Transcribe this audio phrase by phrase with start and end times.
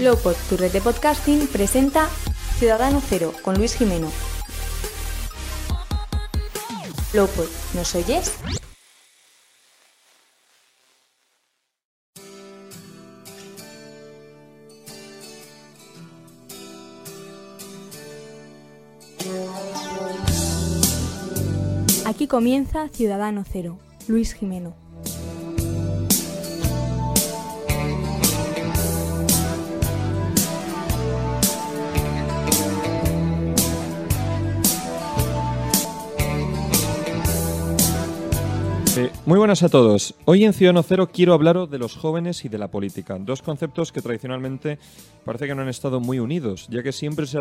[0.00, 2.08] Lowpod, tu red de podcasting, presenta
[2.56, 4.08] Ciudadano Cero con Luis Jimeno.
[7.12, 8.32] Lowpod, ¿nos oyes?
[22.06, 24.87] Aquí comienza Ciudadano Cero, Luis Jimeno.
[39.28, 40.14] Muy buenas a todos.
[40.24, 43.92] Hoy en Ciudadano Cero quiero hablaros de los jóvenes y de la política, dos conceptos
[43.92, 44.78] que tradicionalmente
[45.26, 47.38] parece que no han estado muy unidos, ya que siempre se,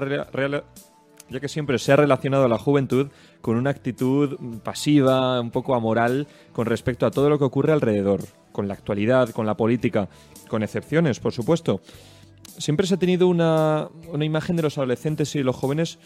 [1.29, 3.07] ya que siempre se ha relacionado a la juventud
[3.39, 8.19] con una actitud pasiva, un poco amoral con respecto a todo lo que ocurre alrededor,
[8.51, 10.09] con la actualidad, con la política,
[10.49, 11.79] con excepciones, por supuesto.
[12.57, 13.87] Siempre se ha tenido una,
[14.19, 15.99] imagen de los adolescentes y los jóvenes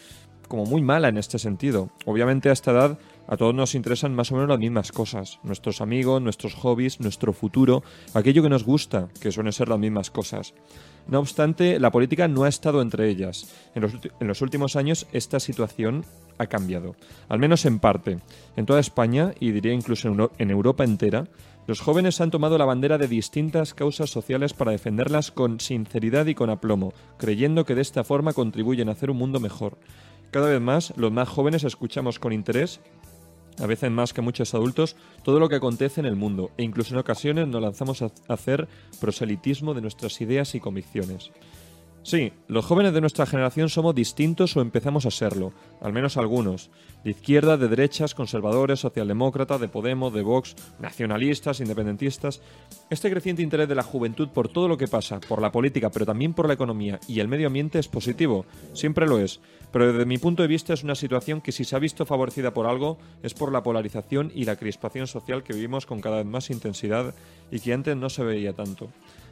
[0.46, 1.90] como muy mala en este sentido.
[2.04, 5.38] Obviamente a esta edad a todos nos interesan más o menos las mismas cosas.
[5.42, 7.82] Nuestros amigos, nuestros hobbies, nuestro futuro,
[8.14, 10.54] aquello que nos gusta, que suelen ser las mismas cosas.
[11.08, 13.52] No obstante, la política no ha estado entre ellas.
[13.74, 16.04] En los, últimos años esta situación
[16.38, 16.94] ha cambiado,
[17.28, 18.18] al menos en parte.
[18.56, 21.26] En toda España, y diría incluso en Europa entera,
[21.66, 26.34] los jóvenes han tomado la bandera de distintas causas sociales para defenderlas con sinceridad y
[26.34, 29.78] con aplomo, creyendo que de esta forma contribuyen a hacer un mundo mejor.
[30.32, 32.80] Cada vez más, los más jóvenes escuchamos con interés
[33.58, 36.94] a veces más que muchos adultos, todo lo que acontece en el mundo e incluso
[36.94, 38.68] en ocasiones nos lanzamos a hacer
[39.00, 41.30] proselitismo de nuestras ideas y convicciones.
[42.04, 46.68] Sí, los jóvenes de nuestra generación somos distintos o empezamos a serlo, al menos algunos,
[47.04, 52.42] de izquierda, de derechas, conservadores, socialdemócratas, de Podemos, de Vox, nacionalistas, independentistas.
[52.90, 56.04] Este creciente interés de la juventud por todo lo que pasa, por la política, pero
[56.04, 59.40] también por la economía y el medio ambiente es positivo, siempre lo es,
[59.70, 62.52] pero desde mi punto de vista es una situación que si se ha visto favorecida
[62.52, 66.26] por algo es por la polarización y la crispación social que vivimos con cada vez
[66.26, 67.14] más intensidad
[67.52, 68.88] y que antes no se veía tanto.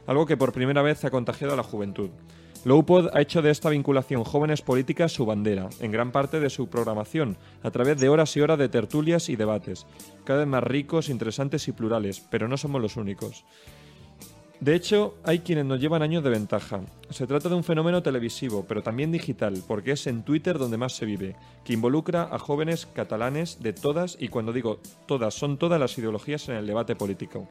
[0.07, 2.09] Algo que por primera vez ha contagiado a la juventud.
[2.63, 6.69] Lowpod ha hecho de esta vinculación jóvenes políticas su bandera, en gran parte de su
[6.69, 9.87] programación, a través de horas y horas de tertulias y debates,
[10.25, 13.45] cada vez más ricos, interesantes y plurales, pero no somos los únicos.
[14.59, 16.81] De hecho, hay quienes nos llevan años de ventaja.
[17.09, 20.95] Se trata de un fenómeno televisivo, pero también digital, porque es en Twitter donde más
[20.95, 21.35] se vive,
[21.65, 26.47] que involucra a jóvenes catalanes de todas, y cuando digo todas, son todas las ideologías
[26.47, 27.47] en el debate político.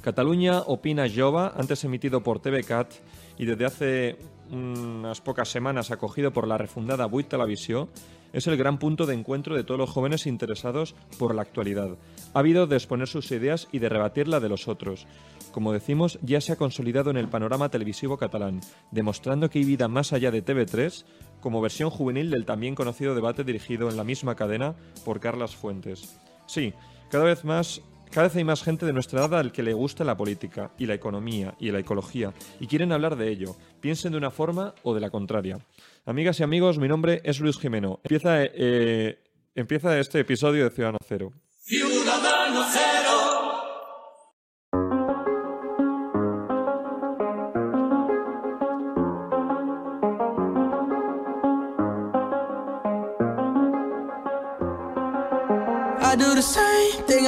[0.00, 2.94] Cataluña Opina Jova, antes emitido por TVCAT
[3.38, 4.18] y desde hace
[4.50, 7.88] unas pocas semanas acogido por la refundada Buit Televisió,
[8.32, 11.96] es el gran punto de encuentro de todos los jóvenes interesados por la actualidad.
[12.32, 15.06] Ha habido de exponer sus ideas y de rebatir la de los otros.
[15.52, 18.60] Como decimos, ya se ha consolidado en el panorama televisivo catalán,
[18.90, 21.04] demostrando que hay vida más allá de TV3
[21.40, 26.18] como versión juvenil del también conocido debate dirigido en la misma cadena por Carlas Fuentes.
[26.46, 26.72] Sí,
[27.10, 30.04] cada vez más cada vez hay más gente de nuestra edad al que le gusta
[30.04, 34.18] la política y la economía y la ecología y quieren hablar de ello, piensen de
[34.18, 35.58] una forma o de la contraria.
[36.04, 38.00] Amigas y amigos, mi nombre es Luis Jimeno.
[38.04, 39.18] Empieza, eh,
[39.54, 41.32] empieza este episodio de Ciudadano Cero.
[41.68, 43.41] I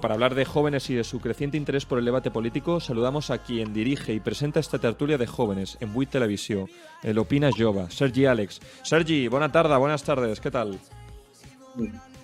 [0.00, 3.38] para hablar de jóvenes y de su creciente interés por el debate político, saludamos a
[3.38, 6.68] quien dirige y presenta esta tertulia de jóvenes en Buit Televisió,
[7.02, 8.60] el Opina Jova, Sergi Alex.
[8.82, 10.78] Sergi, buena tarde, buenas tardes, ¿qué tal?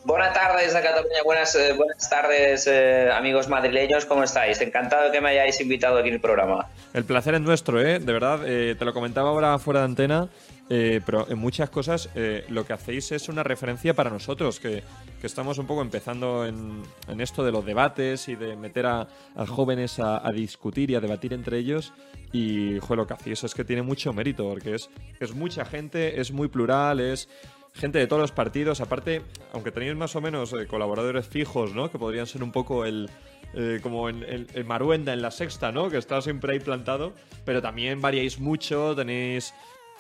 [0.06, 4.60] Buenas tardes a Cataluña, buenas, eh, buenas tardes eh, amigos madrileños, ¿cómo estáis?
[4.60, 6.68] Encantado que me hayáis invitado aquí en el programa.
[6.94, 7.98] El placer es nuestro, ¿eh?
[7.98, 10.28] De verdad, te lo comentaba ahora fuera de antena,
[10.68, 12.08] pero en muchas cosas
[12.48, 14.84] lo que hacéis es una referencia para nosotros, que,
[15.24, 16.84] estamos un poco empezando en,
[17.20, 19.08] esto de los debates y de meter a,
[19.48, 21.92] jóvenes a, discutir y a debatir entre ellos.
[22.32, 24.88] Y, joder, lo que hacéis es que tiene mucho mérito, porque es,
[25.18, 27.28] es mucha gente, es muy plural, es
[27.76, 28.80] gente de todos los partidos.
[28.80, 31.90] Aparte, aunque tenéis más o menos eh, colaboradores fijos, ¿no?
[31.90, 33.10] Que podrían ser un poco el.
[33.54, 35.88] Eh, como en, el, Maruenda en la sexta, ¿no?
[35.88, 37.12] Que está siempre ahí plantado.
[37.44, 39.54] Pero también variáis mucho, tenéis.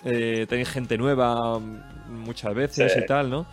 [0.04, 3.46] Eh, tenéis gente nueva mm, muchas veces y tal, ¿no?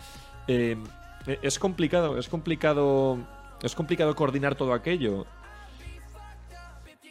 [0.46, 3.18] es complicado, es complicado.
[3.62, 5.24] Es complicado coordinar todo aquello.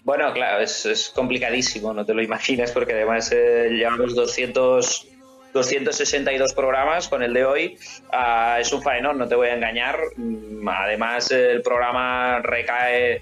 [0.04, 5.13] Bueno, claro, es, es complicadísimo, no te lo imaginas, porque además llevamos 200
[5.54, 7.78] 262 programas con el de hoy.
[8.12, 10.00] Ah, es un faenón, no te voy a engañar.
[10.16, 13.22] Mm, además, el programa recae,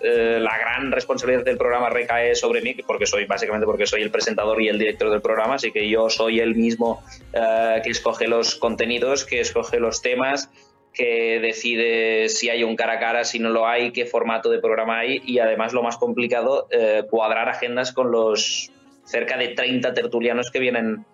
[0.00, 4.10] eh, la gran responsabilidad del programa recae sobre mí, porque soy básicamente porque soy el
[4.10, 7.02] presentador y el director del programa, así que yo soy el mismo
[7.32, 10.50] eh, que escoge los contenidos, que escoge los temas
[10.92, 14.58] que decide si hay un cara a cara, si no lo hay, qué formato de
[14.58, 18.70] programa hay y además lo más complicado, eh, cuadrar agendas con los
[19.04, 21.04] cerca de 30 tertulianos que vienen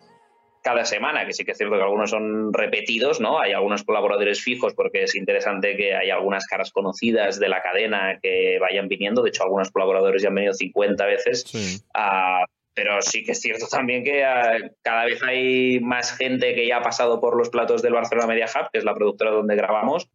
[0.62, 3.40] cada semana, que sí que es cierto que algunos son repetidos, ¿no?
[3.40, 8.18] Hay algunos colaboradores fijos porque es interesante que hay algunas caras conocidas de la cadena
[8.22, 9.22] que vayan viniendo.
[9.22, 11.82] De hecho, algunos colaboradores ya han venido 50 veces.
[11.94, 12.44] Ah,
[12.74, 16.76] pero sí que es cierto también que ah, cada vez hay más gente que ya
[16.76, 20.08] ha pasado por los platos del Barcelona Media Hub, que es la productora donde grabamos.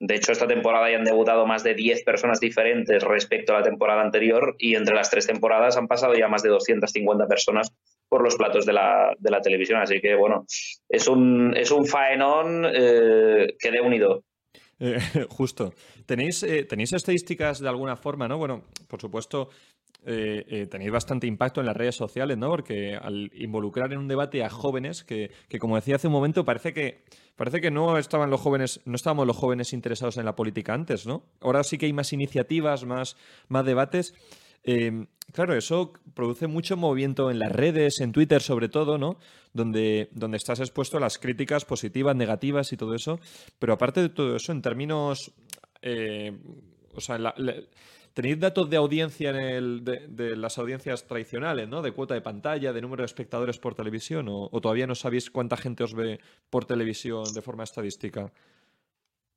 [0.00, 3.64] De hecho, esta temporada ya han debutado más de 10 personas diferentes respecto a la
[3.64, 7.72] temporada anterior y entre las tres temporadas han pasado ya más de 250 personas
[8.10, 9.80] por los platos de la, de la televisión.
[9.80, 10.44] Así que, bueno,
[10.88, 14.24] es un, es un faenón eh, que de unido.
[14.80, 14.98] Eh,
[15.30, 15.72] justo.
[16.04, 18.36] ¿Tenéis, eh, ¿Tenéis estadísticas de alguna forma, no?
[18.36, 19.48] Bueno, por supuesto,
[20.02, 22.48] tenéis bastante impacto en las redes sociales, ¿no?
[22.48, 26.44] Porque al involucrar en un debate a jóvenes, que, que, como decía hace un momento,
[26.44, 27.04] parece que
[27.36, 31.06] parece que no estaban los jóvenes, no estábamos los jóvenes interesados en la política antes,
[31.06, 31.22] ¿no?
[31.40, 33.16] Ahora sí que hay más iniciativas, más,
[33.48, 34.14] más debates.
[34.62, 39.18] Em, claro, eso produce mucho movimiento en las redes, en Twitter sobre todo, ¿no?
[39.52, 43.18] Donde, donde estás expuesto a las críticas positivas, negativas y todo eso.
[43.58, 45.32] Pero aparte de todo eso, en términos...
[45.82, 46.38] Eh,
[46.92, 47.18] o sea,
[48.12, 51.82] ¿tenéis datos de audiencia en de, las audiencias tradicionales, ¿no?
[51.82, 55.56] De cuota de pantalla, de número de espectadores por televisión, o todavía no sabéis cuánta
[55.56, 56.18] gente os ve
[56.50, 58.32] por televisión de forma estadística?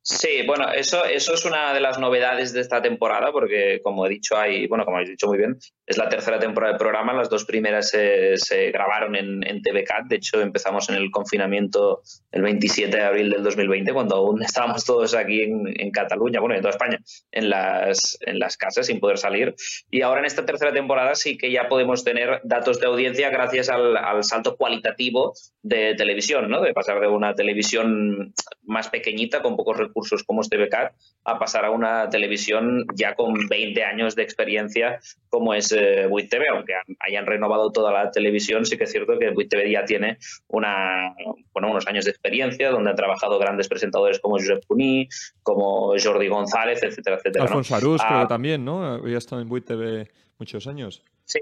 [0.06, 4.10] Sí, bueno, eso, eso es una de las novedades de esta temporada, porque como he
[4.10, 7.14] dicho, hay, bueno, como habéis dicho muy bien, es la tercera temporada del programa.
[7.14, 10.08] Las dos primeras se, se grabaron en, en TVCAT.
[10.10, 12.02] De hecho, empezamos en el confinamiento
[12.32, 16.56] el 27 de abril del 2020, cuando aún estábamos todos aquí en, en Cataluña, bueno,
[16.56, 17.00] en toda España,
[17.32, 19.56] en las, en las casas sin poder salir.
[19.90, 23.70] Y ahora en esta tercera temporada sí que ya podemos tener datos de audiencia gracias
[23.70, 26.62] al, al salto cualitativo de televisión, ¿no?
[26.62, 28.34] De pasar de una televisión
[28.64, 30.94] más pequeñita, con pocos recursos cursos como este becar
[31.24, 35.00] a pasar a una televisión ya con 20 años de experiencia
[35.30, 39.30] como es eh, TV, aunque hayan renovado toda la televisión, sí que es cierto que
[39.30, 40.18] WIT TV ya tiene
[40.48, 41.16] una,
[41.54, 45.08] bueno, unos años de experiencia donde han trabajado grandes presentadores como Josep Puní,
[45.42, 47.46] como Jordi González, etcétera, etcétera.
[47.46, 48.86] Alfonso Arús creo ah, también, ¿no?
[48.86, 50.08] Había estado en WIT TV
[50.40, 51.04] muchos años.
[51.26, 51.40] sí.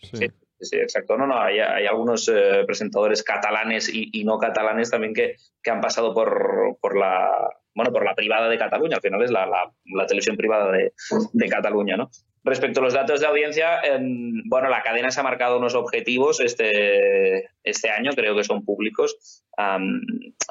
[0.00, 0.26] sí.
[0.60, 1.18] Sí, exacto.
[1.18, 6.14] No, no, hay, algunos eh, presentadores catalanes y, no catalanes también que, que han pasado
[6.14, 7.30] por, por, la,
[7.76, 10.94] bueno, por la privada de Cataluña, al final es la, la, televisión privada de,
[11.32, 12.10] de, Cataluña, ¿no?
[12.42, 13.80] Respecto a los datos de audiencia,
[14.46, 19.44] bueno, la cadena se ha marcado unos objetivos este, este año, creo que son públicos,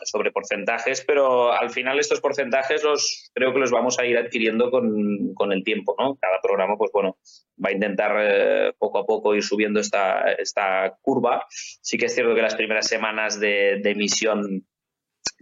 [0.04, 4.70] sobre porcentajes, pero al final estos porcentajes los creo que los vamos a ir adquiriendo
[4.70, 6.16] con, con el tiempo, ¿no?
[6.22, 7.18] Cada programa, pues bueno,
[7.64, 11.46] va a intentar eh, poco a poco ir subiendo esta, esta curva.
[11.50, 14.68] Sí que es cierto que las primeras semanas de, de emisión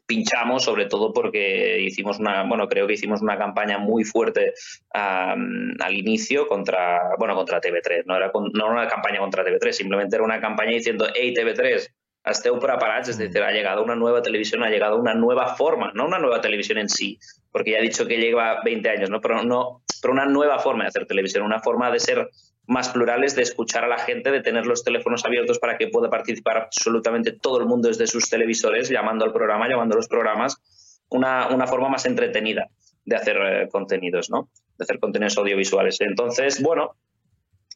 [0.05, 4.53] pinchamos, sobre todo porque hicimos una, bueno, creo que hicimos una campaña muy fuerte
[4.91, 8.03] al inicio contra, bueno, contra TV3.
[8.05, 11.89] No era, no una campaña contra TV3, simplemente era una campaña diciendo, hey TV3,
[12.25, 16.05] esteu preparats, es decir, ha llegado una nueva televisión, ha llegado una nueva forma, no
[16.05, 17.19] una nueva televisión en sí,
[17.51, 19.19] porque ya he dicho que lleva 20 años, ¿no?
[19.19, 22.29] Pero, no, pero una nueva forma de hacer televisión, una forma de ser
[22.67, 26.10] más plurales, de escuchar a la gente, de tener los teléfonos abiertos para que pueda
[26.10, 30.62] participar absolutamente todo el mundo desde sus televisores, llamando al programa, llamando a los programas,
[31.10, 32.70] una, una forma más entretenida
[33.05, 34.50] de hacer eh, contenidos, ¿no?
[34.77, 36.00] De hacer contenidos audiovisuales.
[36.01, 36.96] Entonces, bueno,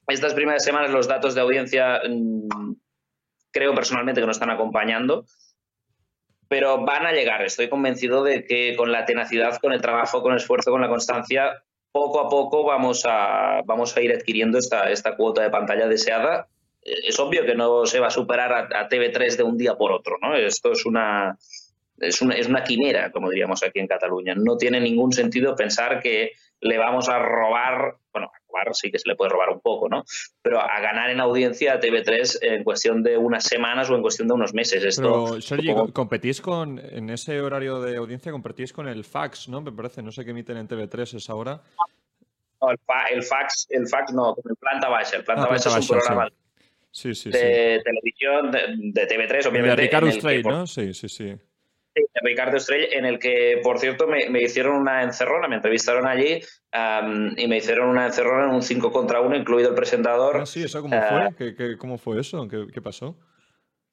[0.07, 2.73] estas primeras semanas los datos de audiencia mm,
[3.51, 5.25] creo personalmente que nos están acompañando.
[6.49, 7.41] pero van a llegar.
[7.41, 10.87] Estoy convencido de que con la tenacidad, con el trabajo, con el esfuerzo, con la
[10.87, 15.87] constancia, poco a poco vamos a, vamos a ir adquiriendo esta, esta cuota de pantalla
[15.87, 16.47] deseada.
[16.83, 19.91] Eh, es obvio que no se va a superar a, TV3 de un día por
[19.91, 20.35] otro, ¿no?
[20.35, 21.37] Esto es una,
[21.99, 24.35] es una, es una quimera, como diríamos aquí en Cataluña.
[24.35, 27.95] No tiene ningún sentido pensar que le vamos a robar,
[28.63, 30.03] robar sí que se le puede robar un poco, ¿no?
[30.41, 34.27] Pero a ganar en audiencia a TV3 en cuestión de unas semanas o en cuestión
[34.27, 34.83] de unos meses.
[34.83, 39.61] Esto, Pero, Sergi, competís con, en ese horario de audiencia, competís con el fax, ¿no?
[39.61, 41.61] Me parece, no sé qué emiten en TV3 esa hora.
[42.61, 42.77] No, el,
[43.23, 45.17] fax, el fax no, con el planta baja.
[45.17, 46.27] El planta ah, baja es un programa
[46.91, 47.13] sí.
[47.13, 49.69] Sí, de televisión de, TV3, obviamente.
[49.69, 50.65] De Ricardo Stray, ¿no?
[50.65, 51.35] Sí, sí, sí.
[52.21, 56.41] Ricardo Estrella, en el que, por cierto, me, hicieron una encerrona, me entrevistaron allí
[57.37, 60.37] y me hicieron una encerrona en un 5 contra 1, incluido el presentador.
[60.37, 61.47] Ah, sí, ¿eso cómo fue?
[61.47, 62.47] Eh, ¿Qué, cómo fue eso?
[62.47, 63.17] ¿Qué, pasó?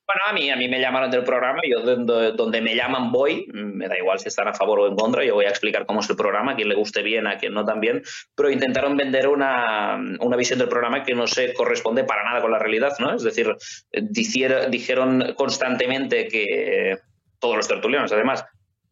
[0.07, 3.89] Bueno, a mí, a mí me llamaron del programa, yo donde, me llaman voy, me
[3.89, 6.11] da igual si están a favor o en contra, yo voy a explicar cómo es
[6.11, 8.03] el programa, a quien le guste bien, a quien no también,
[8.35, 12.51] pero intentaron vender una, una visión del programa que no se corresponde para nada con
[12.51, 13.15] la realidad, ¿no?
[13.15, 13.57] Es decir,
[13.91, 16.99] dijeron constantemente que
[17.45, 18.43] todos los tertulianos, además,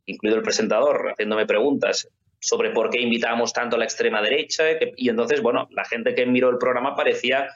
[0.04, 2.06] incluido el presentador, haciéndome preguntas
[2.38, 4.64] sobre por qué invitábamos tanto a la extrema derecha.
[4.94, 7.48] Y entonces, bueno, la gente que miró el programa parecía,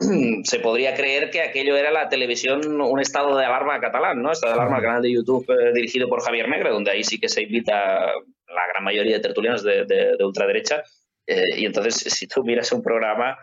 [0.42, 4.32] se podría creer que aquello era la televisión, un estado de alarma catalán, ¿no?
[4.32, 7.20] Estado de alarma, el canal de YouTube eh, dirigido por Javier Negre, donde ahí sí
[7.20, 10.82] que se invita la gran mayoría de tertulianos de, ultraderecha.
[11.28, 13.38] Eh, y entonces, si tú miras un programa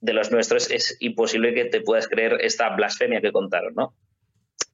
[0.00, 3.92] de los nuestros, es imposible que te puedas creer esta blasfemia que contaron, ¿no?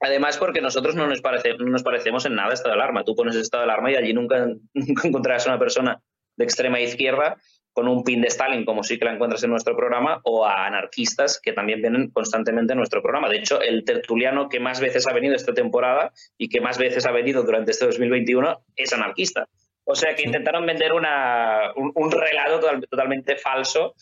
[0.00, 3.04] Además, porque nosotros no nos, parece, no nos parecemos en nada a estado de alarma.
[3.04, 4.46] Tú pones estado de alarma y allí nunca,
[5.04, 6.02] encontrarás a una persona
[6.36, 7.36] de extrema izquierda
[7.72, 10.66] con un pin de Stalin, como sí que la encuentras en nuestro programa, o a
[10.66, 13.28] anarquistas que también vienen constantemente en nuestro programa.
[13.28, 17.04] De hecho, el tertuliano que más veces ha venido esta temporada y que más veces
[17.04, 19.48] ha venido durante este 2021 es anarquista.
[19.84, 23.94] O sea que intentaron vender una, un, relato totalmente falso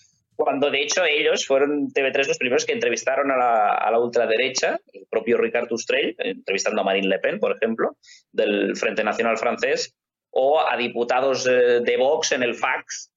[0.45, 5.39] cuando de hecho ellos fueron TV3 los primeros que entrevistaron a la, ultraderecha, el propio
[5.39, 7.97] Ricard Ustrell, entrevistando a Marine Le Pen, por ejemplo,
[8.33, 9.95] del Frente Nacional francés,
[10.31, 13.12] o a diputados eh, de Vox en el fax,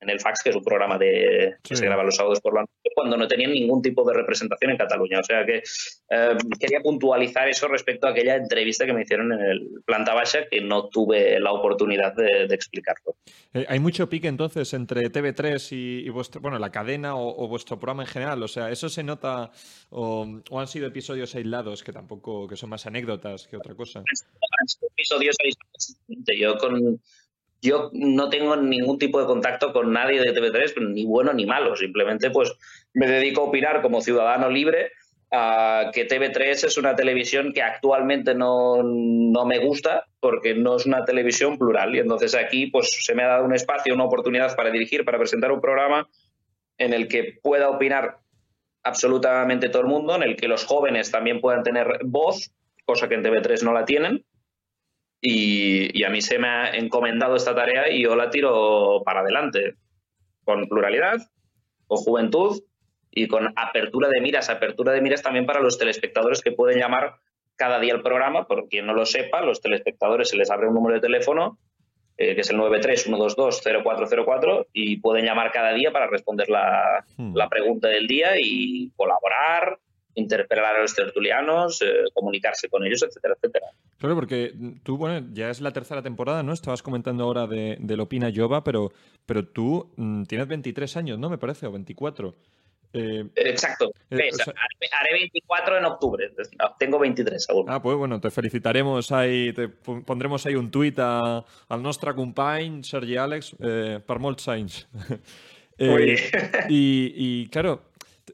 [0.00, 2.60] en el fax, que es un programa de, que se graba los sábados por la
[2.60, 5.20] noche, cuando no tenían ningún tipo de representación en Cataluña.
[5.20, 5.62] O sea que
[6.10, 10.46] eh, quería puntualizar eso respecto a aquella entrevista que me hicieron en el Planta Baja,
[10.50, 13.16] que no tuve la oportunidad de, explicarlo.
[13.54, 18.02] Eh, hay mucho pique entonces entre TV3 y, vuestro, bueno, la cadena o, vuestro programa
[18.02, 18.42] en general.
[18.42, 19.50] O sea, ¿eso se nota
[19.90, 24.02] o, han sido episodios aislados que tampoco, que son más anécdotas que otra cosa?
[24.92, 25.96] episodios aislados.
[26.38, 27.00] Yo con
[27.66, 31.76] yo no tengo ningún tipo de contacto con nadie de TV3, ni bueno ni malo.
[31.76, 32.52] Simplemente pues
[32.94, 34.92] me dedico a opinar como ciudadano libre
[35.32, 38.82] a que TV3 es una televisión que actualmente no,
[39.44, 41.94] me gusta porque no es una televisión plural.
[41.94, 45.18] Y entonces aquí pues se me ha dado un espacio, una oportunidad para dirigir, para
[45.18, 46.08] presentar un programa
[46.78, 48.18] en el que pueda opinar
[48.82, 52.52] absolutamente todo el mundo, en el que los jóvenes también puedan tener voz,
[52.84, 54.24] cosa que en TV3 no la tienen
[55.20, 59.74] y, a mí se me ha encomendado esta tarea y yo la tiro para adelante,
[60.44, 61.18] con pluralidad,
[61.86, 62.62] con juventud
[63.10, 64.50] y con apertura de miras.
[64.50, 67.16] Apertura de miras también para los telespectadores que pueden llamar
[67.56, 70.74] cada día al programa, por quien no lo sepa, los telespectadores se les abre un
[70.74, 71.58] número de teléfono,
[72.18, 77.34] eh, que es el 931220404, y pueden llamar cada día para responder la, hmm.
[77.34, 79.78] la pregunta del día y colaborar,
[80.16, 83.66] interpelar a los tertulianos, eh, comunicarse con ellos, etcétera, etcétera.
[83.98, 86.52] Claro, porque tú, bueno, ya es la tercera temporada, ¿no?
[86.52, 88.92] Estabas comentando ahora de, de Lopina Jova, pero,
[89.24, 91.30] pero tú mm, tienes 23 años, ¿no?
[91.30, 92.34] Me parece, o 24.
[92.92, 93.92] Eh, Exacto.
[94.10, 94.30] Eh,
[94.92, 96.32] haré 24 en octubre.
[96.78, 97.66] Tengo 23 aún.
[97.68, 102.82] Ah, pues bueno, te felicitaremos ahí, te pondremos ahí un tuit a, al nostre company,
[102.82, 104.48] Sergi Alex, eh, per molts
[106.68, 107.82] y, claro,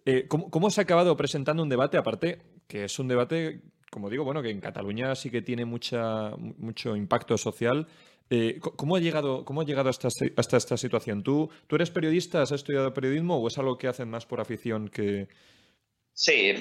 [0.05, 1.97] eh, ¿cómo, se ha acabado presentando un debate?
[1.97, 6.31] Aparte, que es un debate, como digo, bueno, que en Cataluña sí que tiene mucha,
[6.37, 7.87] mucho impacto social.
[8.31, 11.23] Eh, ¿cómo, ha llegado, ¿Cómo ha llegado hasta, hasta esta situación?
[11.23, 12.43] ¿Tú, ¿Tú eres periodista?
[12.43, 15.29] ¿Has estudiado periodismo o es algo que hacen más por afición que...?
[16.15, 16.55] Sí,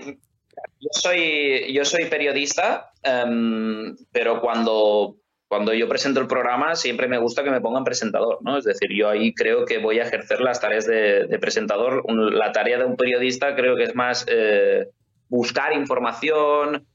[0.79, 5.20] yo soy, yo soy periodista, em, pero cuando
[5.51, 8.57] cuando yo presento el programa siempre me gusta que me pongan presentador, ¿no?
[8.57, 12.05] Es decir, yo ahí creo que voy a ejercer las tareas de, presentador.
[12.09, 14.85] la tarea de un periodista creo que es más eh,
[15.27, 16.87] buscar información,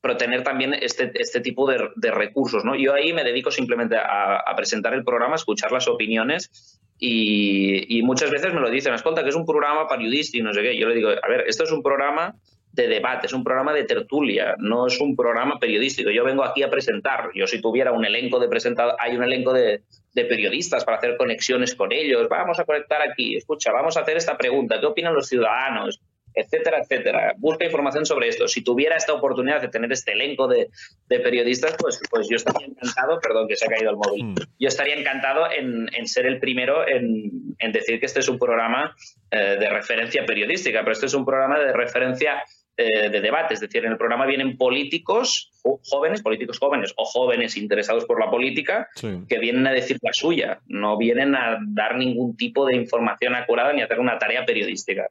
[0.00, 2.74] pero tener también este, este tipo de, recursos, ¿no?
[2.74, 8.30] Yo ahí me dedico simplemente a, presentar el programa, a escuchar las opiniones y, muchas
[8.30, 10.78] veces me lo dicen, escolta, que es un programa periodista y no sé qué.
[10.78, 12.34] Yo le digo, a ver, esto es un programa
[12.72, 16.10] de debate, es un programa de tertulia, no es un programa periodístico.
[16.10, 17.30] Yo vengo aquí a presentar.
[17.34, 19.82] Yo si tuviera un elenco de presentadores, hay un elenco de,
[20.14, 22.28] de, periodistas para hacer conexiones con ellos.
[22.28, 26.00] Vamos a conectar aquí, escucha, vamos a hacer esta pregunta, ¿qué opinan los ciudadanos?
[26.34, 27.34] etcétera, etcétera.
[27.38, 28.48] Busca información sobre esto.
[28.48, 30.70] Si tuviera esta oportunidad de tener este elenco de,
[31.08, 34.34] periodistas, pues, pues yo estaría encantado, perdón que se ha caído el móvil, mm.
[34.58, 38.96] yo estaría encantado en, ser el primero en, decir que este es un programa
[39.30, 42.42] eh, de referencia periodística, pero este es un programa de referencia
[42.80, 47.56] eh, de debate, es decir, en el programa vienen políticos jóvenes, políticos jóvenes o jóvenes
[47.56, 48.88] interesados por la política,
[49.28, 53.72] que vienen a decir la suya, no vienen a dar ningún tipo de información acurada
[53.72, 55.08] ni a hacer una tarea periodística.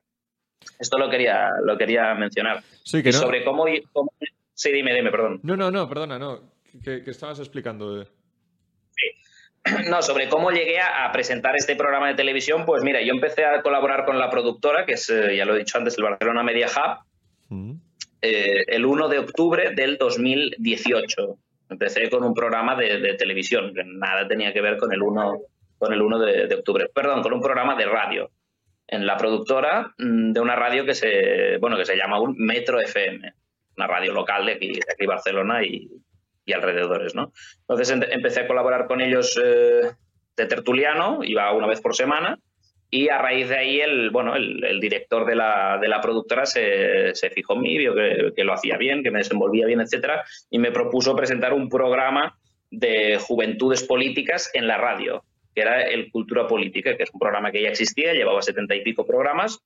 [0.80, 2.64] Esto lo quería, lo quería mencionar.
[2.84, 3.20] Sí, que no.
[3.20, 3.66] Sobre cómo,
[4.54, 5.40] Sí, dime, dime, perdón.
[5.44, 6.42] No, no, no, perdona, no.
[6.84, 8.04] ¿Qué estabas explicando?
[8.04, 8.10] Sí.
[9.90, 13.62] No, sobre cómo llegué a, presentar este programa de televisión, pues mira, yo empecé a
[13.62, 16.68] colaborar con la productora, que es, eh, ya lo he dicho antes, el Barcelona Media
[16.68, 17.06] Hub,
[18.22, 21.38] eh, el 1 de octubre del 2018.
[21.70, 25.38] Empecé con un programa de, televisión, que nada tenía que ver con el 1,
[25.78, 26.90] con el 1 de octubre.
[26.94, 28.32] Perdón, con un programa de radio
[28.92, 32.80] en la productora mm, de una radio que se, bueno, que se llama un Metro
[32.80, 33.34] FM,
[33.78, 35.90] una radio local de aquí, de aquí Barcelona y,
[36.46, 37.32] y alrededores, ¿no?
[37.62, 39.92] Entonces empecé a colaborar con ellos eh,
[40.36, 42.40] de tertuliano, iba una vez por semana,
[42.92, 47.14] y a raíz de ahí el, bueno, el, director de la, de la productora se,
[47.14, 50.58] se, fijó en mí, vio que, lo hacía bien, que me desenvolvía bien, etcétera, y
[50.58, 52.38] me propuso presentar un programa
[52.72, 57.52] de juventudes políticas en la radio que era el Cultura Política, que es un programa
[57.52, 59.60] que ya existía, llevaba setenta y pico programas,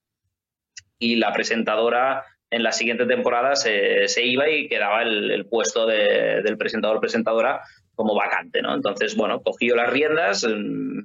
[0.98, 7.62] y la presentadora en la siguiente temporada se, iba y quedaba el, puesto del presentador-presentadora
[7.96, 8.74] como vacante, ¿no?
[8.74, 11.00] Entonces, bueno, cogí las riendas, mm,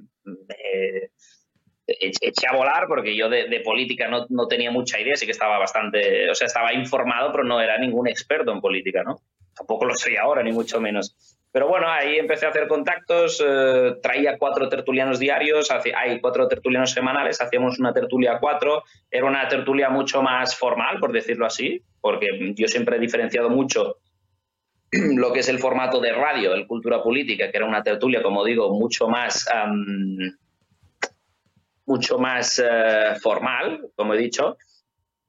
[1.99, 5.57] eché a volar porque yo de, política no, no, tenía mucha idea, sí que estaba
[5.57, 9.21] bastante, o sea, estaba informado, pero no era ningún experto en política, ¿no?
[9.55, 11.37] Tampoco lo soy ahora, ni mucho menos.
[11.51, 16.91] Pero bueno, ahí empecé a hacer contactos, eh, traía cuatro tertulianos diarios, hay cuatro tertulianos
[16.91, 22.53] semanales, hacíamos una tertulia cuatro, era una tertulia mucho más formal, por decirlo así, porque
[22.55, 23.97] yo siempre he diferenciado mucho
[24.91, 28.45] lo que es el formato de radio, el Cultura Política, que era una tertulia, como
[28.45, 29.47] digo, mucho más,
[31.89, 34.55] mucho más eh, formal, como he dicho,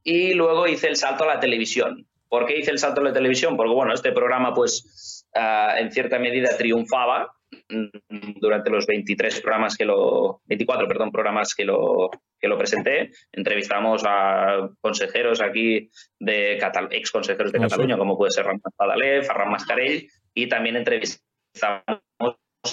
[0.04, 2.06] y luego hice el salto a la televisión.
[2.28, 3.56] ¿Por qué hice el salto a la televisión?
[3.56, 7.32] Porque, bueno, este programa, pues Ah, en cierta medida triunfaba
[7.68, 13.12] mm, durante los 23 programas que lo 24 perdón programas que lo que lo presenté
[13.30, 16.54] entrevistamos a consejeros aquí de
[16.90, 21.22] ex consejeros de ah, Cataluña como puede ser Ramón Padalé, Ferran Mascarell y también entrevistamos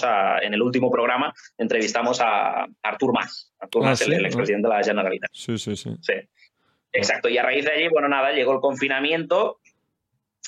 [0.02, 3.52] a, en el último programa entrevistamos a Artur Mas.
[3.58, 5.30] Artur ah, Mas el, expresidente de la Generalitat.
[5.32, 5.90] Sí, sí, sí.
[6.00, 6.14] Sí.
[6.92, 7.28] Exacto.
[7.28, 9.60] Y a raíz de allí bueno nada llegó el confinamiento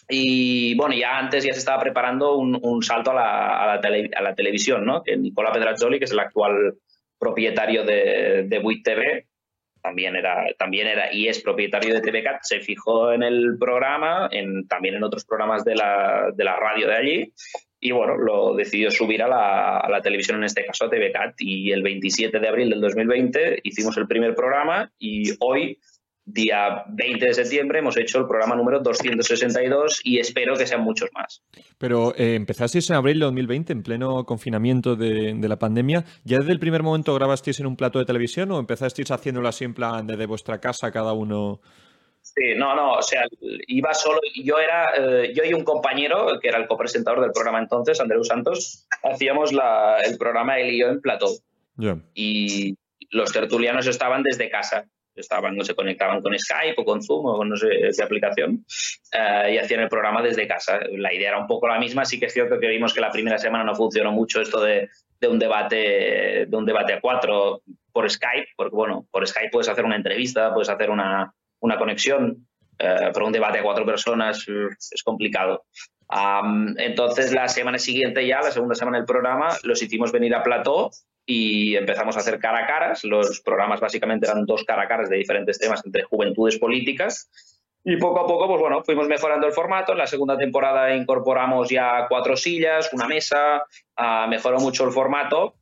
[0.09, 4.85] y bueno, ya antes ya se estaba preparando un, salto a la, a, la televisión,
[4.85, 5.03] ¿no?
[5.05, 6.75] Que Nicola Pedrazzoli, que es el actual
[7.19, 9.27] propietario de, de Buit TV,
[9.83, 14.67] también era, también era y es propietario de TVCAT, se fijó en el programa, en,
[14.67, 17.33] también en otros programas de la, de la radio de allí,
[17.81, 21.35] y bueno, lo decidió subir a la, televisión, en este caso a TVCAT.
[21.39, 25.79] Y el 27 de abril del 2020 hicimos el primer programa y hoy
[26.27, 31.09] día 20 de septiembre hemos hecho el programa número 262 y espero que sean muchos
[31.15, 31.43] más.
[31.79, 36.05] Pero eh, empezasteis en abril de 2020, en pleno confinamiento de, la pandemia.
[36.25, 39.65] ¿Ya desde el primer momento grabasteis en un plato de televisión o empezasteis haciéndolo así
[39.65, 41.61] en plan desde vuestra casa cada uno?
[42.35, 43.27] Sí, no, no, o sea,
[43.67, 47.59] iba solo, yo era, eh, yo y un compañero, que era el copresentador del programa
[47.59, 51.29] entonces, Andreu Santos, hacíamos el programa él y yo en plató.
[52.15, 52.77] Y
[53.11, 54.87] los tertulianos estaban desde casa
[55.21, 58.65] estaban, no se conectaban con Skype o con Zoom o con no sé qué aplicación
[59.13, 60.81] eh, y hacían el programa desde casa.
[60.93, 63.11] La idea era un poco la misma, sí que es cierto que vimos que la
[63.11, 64.89] primera semana no funcionó mucho esto de,
[65.21, 67.63] de un debate de un debate a cuatro
[67.93, 72.47] por Skype, porque bueno, por Skype puedes hacer una entrevista, puedes hacer una, una conexión,
[72.79, 75.65] eh, pero un debate a cuatro personas es complicado.
[76.79, 80.91] entonces la semana siguiente ya, la segunda semana del programa, los hicimos venir a plató
[81.27, 83.05] y empezamos a hacer cara a caras.
[83.05, 87.31] Los programas básicamente eran dos cara a caras de diferentes temas entre juventudes políticas.
[87.85, 89.93] Y poco a poco, pues bueno, fuimos mejorando el formato.
[89.93, 93.63] En la segunda temporada incorporamos ya cuatro sillas, una mesa,
[93.97, 95.55] uh, mejoró mucho el formato.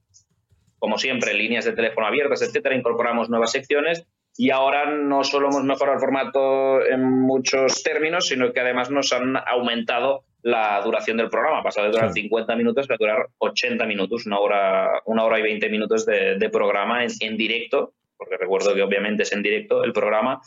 [0.79, 4.07] Como siempre, líneas de teléfono abiertas, etcétera, incorporamos nuevas secciones.
[4.41, 9.13] Y ahora no solo hemos mejorado el formato en muchos términos, sino que además nos
[9.13, 11.61] han aumentado la duración del programa.
[11.65, 15.69] Pasado de durar 50 minutos a durar 80 minutos, una hora, una hora y 20
[15.69, 20.41] minutos de, programa en, directo, porque recuerdo que obviamente es en directo el programa.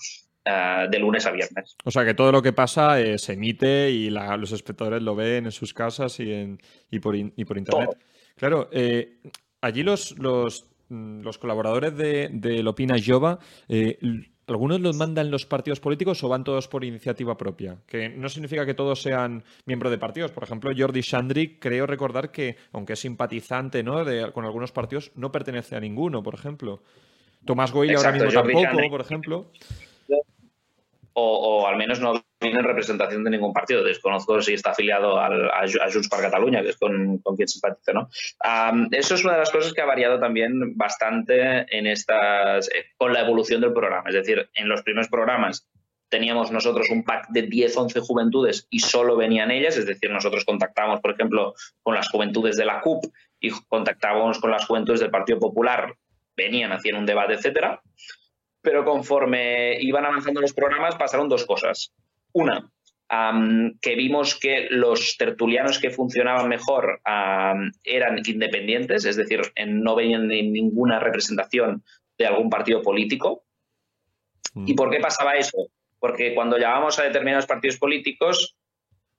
[0.46, 1.76] eh, de lunes a viernes.
[1.84, 5.46] O sea que todo lo que pasa eh, se emite y los espectadores lo ven
[5.46, 7.14] en sus casas y, en, y, por,
[7.46, 7.90] por, internet.
[8.38, 9.20] Claro, eh,
[9.60, 13.40] allí los, los, los, colaboradores de, de Lopina Jova,
[14.48, 17.78] ¿algunos los mandan los partidos políticos o van todos por iniciativa propia?
[17.88, 20.32] Que no significa que todos sean miembros de partidos.
[20.32, 24.04] Por ejemplo, Jordi Shandri, creo recordar que, aunque es simpatizante ¿no?
[24.34, 26.84] con algunos partidos, no pertenece a ninguno, por ejemplo.
[27.46, 29.52] Tomás Goy ahora mismo tampoco, por ejemplo
[31.14, 33.84] o, al menos no tiene representación de ningún partido.
[33.84, 37.94] Desconozco si está afiliado al, a, Junts per Catalunya, que es con, quien simpatiza.
[37.94, 38.10] ¿no?
[38.92, 43.14] eso es una de las cosas que ha variado también bastante en estas, eh, con
[43.14, 44.10] la evolución del programa.
[44.10, 45.68] Es decir, en los primeros programas
[46.10, 50.44] teníamos nosotros un pack de 10, 11 juventudes y solo venían ellas, es decir, nosotros
[50.44, 53.06] contactábamos, por ejemplo, con las juventudes de la CUP
[53.40, 55.96] y contactábamos con las juventudes del Partido Popular,
[56.36, 57.82] venían, hacían un debate, etcétera
[58.62, 61.94] pero conforme iban avanzando los programas pasaron dos cosas.
[62.34, 62.72] Una,
[63.82, 67.02] que vimos que los tertulianos que funcionaban mejor
[67.84, 71.84] eran independientes, es decir, no venían ninguna representación
[72.18, 73.44] de algún partido político.
[74.54, 74.66] Mm.
[74.68, 75.70] ¿Y por qué pasaba eso?
[76.00, 78.56] Porque cuando llamábamos a determinados partidos políticos,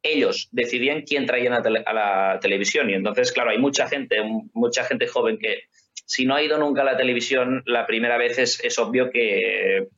[0.02, 2.90] ellos decidían quién traían a, la televisión.
[2.90, 4.16] Y entonces, claro, hay mucha gente,
[4.52, 5.64] mucha gente joven que
[6.04, 9.88] si no ha ido nunca a la televisión, la primera vez es, obvio que,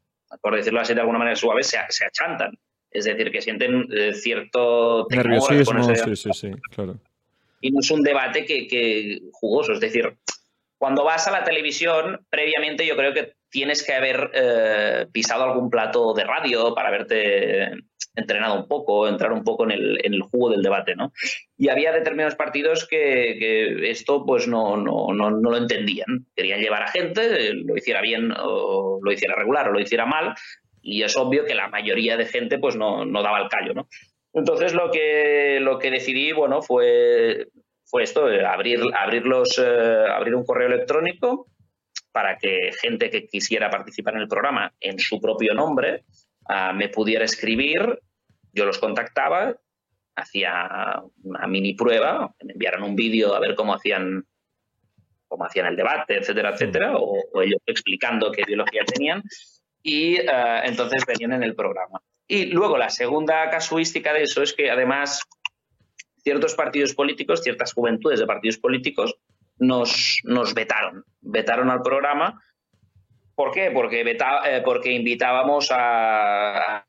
[0.41, 2.59] por decirlo así de alguna manera suave, se, se achantan.
[2.91, 5.83] Es decir, que sienten eh, cierto nerviosismo.
[5.95, 6.97] Sí, sí, sí, claro.
[7.61, 9.73] Y no es un debate que, que, jugoso.
[9.73, 10.17] Es decir,
[10.79, 15.71] cuando vas a la televisión, previamente yo creo que tienes que haber eh, pisado algún
[15.71, 17.71] plato de radio para haberte
[18.15, 21.13] entrenado un poco, entrar un poco en el, jugo del debate, ¿no?
[21.57, 26.27] Y había determinados partidos que, esto pues no, no, no, lo entendían.
[26.35, 30.35] Querían llevar a gente, lo hiciera bien o lo hiciera regular o lo hiciera mal,
[30.81, 33.89] y es obvio que la mayoría de gente pues no, daba el callo, ¿no?
[34.33, 37.47] Entonces lo que, lo que decidí, bueno, fue,
[37.85, 39.23] fue esto, abrir, abrir,
[39.59, 41.47] eh, abrir un correo electrónico
[42.13, 46.05] para que gente que quisiera participar en el programa en su propio nombre
[46.49, 48.01] ah, me pudiera escribir,
[48.53, 49.57] yo los contactaba,
[50.17, 54.25] hacía una mini prueba, me enviaran un vídeo a ver cómo hacían
[55.27, 59.23] cómo hacían el debate, etcétera, etcétera, o, ellos explicando qué ideología tenían,
[59.83, 62.01] y ah, entonces venían en el programa.
[62.27, 65.21] Y luego la segunda casuística de eso es que además
[66.19, 69.15] ciertos partidos políticos, ciertas juventudes de partidos políticos,
[69.59, 72.43] nos, nos vetaron, vetaron al programa.
[73.35, 73.71] ¿Por qué?
[73.71, 76.87] Porque, eh, porque invitábamos a,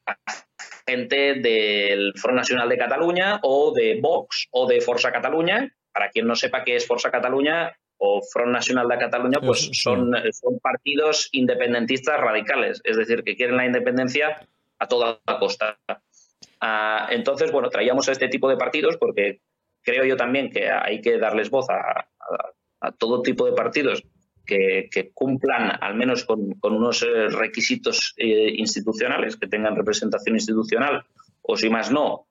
[0.87, 5.71] gente del Front Nacional de Cataluña o de Vox o de Forza Cataluña.
[5.91, 10.11] Para quien no sepa qué es Forza Cataluña o Front Nacional de Cataluña, pues son,
[10.31, 14.45] son partidos independentistas radicales, es decir, que quieren la independencia
[14.77, 15.79] a toda costa.
[16.59, 19.39] Ah, entonces, bueno, traíamos a este tipo de partidos porque
[19.81, 22.07] creo yo también que hay que darles voz a,
[22.81, 24.03] a, todo tipo de partidos
[24.45, 31.03] que, cumplan al menos con, unos eh, requisitos eh, institucionales, que tengan representación institucional,
[31.41, 32.27] o si más no,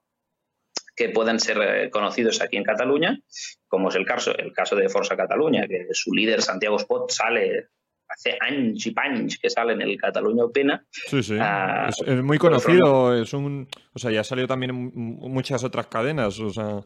[0.97, 3.21] que puedan ser eh, conocidos aquí en Cataluña,
[3.67, 7.69] como es el caso, el caso de Forza Cataluña, que su líder Santiago Spot sale
[8.07, 10.85] hace años y años que sale en el Cataluña Opina.
[10.91, 11.37] Sí, sí.
[11.41, 14.93] Ah, es, muy conocido, es un, o sea, ya ha salido también en
[15.33, 16.81] muchas otras cadenas, o sea,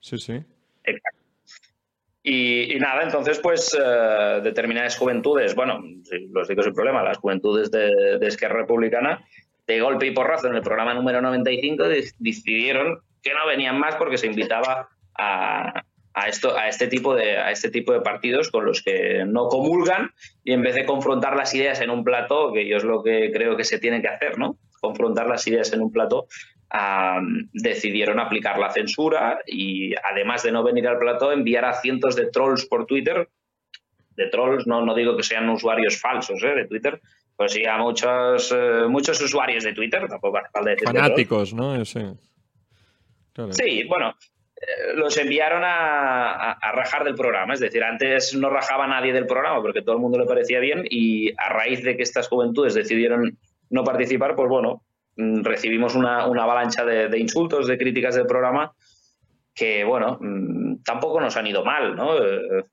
[0.00, 0.44] sí, sí.
[2.30, 5.82] Y, nada, entonces, pues eh, determinadas juventudes, bueno,
[6.30, 9.24] los digo sin problema, las juventudes de, Esquerra Republicana,
[9.66, 11.84] de golpe y porrazo en el programa número 95
[12.18, 15.82] decidieron que no venían más porque se invitaba a,
[16.26, 20.10] esto, a, este tipo de, a este tipo de partidos con los que no comulgan
[20.44, 23.32] y en vez de confrontar las ideas en un plato, que yo es lo que
[23.32, 24.58] creo que se tiene que hacer, ¿no?
[24.82, 26.26] Confrontar las ideas en un plato,
[27.52, 32.26] decidieron aplicar la censura y además de no venir al plató, enviar a cientos de
[32.30, 33.28] trolls por Twitter.
[34.10, 36.54] De trolls, no, no digo que sean usuarios falsos ¿eh?
[36.54, 37.00] de Twitter,
[37.36, 41.84] pues sí a muchos, eh, muchos usuarios de Twitter, tampoco decir Fanáticos, ¿no?
[41.84, 42.00] Sí,
[43.50, 44.16] sí bueno,
[44.56, 47.54] eh, los enviaron a, a, rajar del programa.
[47.54, 50.84] Es decir, antes no rajaba nadie del programa porque todo el mundo le parecía bien
[50.90, 53.38] y a raíz de que estas juventudes decidieron
[53.70, 54.82] no participar, pues bueno,
[55.18, 58.72] recibimos una, avalancha de, insultos, de críticas del programa,
[59.54, 62.16] que, bueno, mm, tampoco nos han ido mal, ¿no?
[62.16, 62.64] Eh,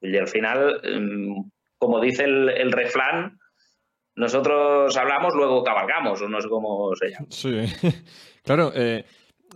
[0.00, 3.38] y al final, mm, como dice el, refrán,
[4.14, 7.26] nosotros hablamos, luego cabalgamos, o no sé cómo se llama.
[7.30, 7.50] Sí,
[8.44, 8.70] claro.
[8.74, 9.04] Eh,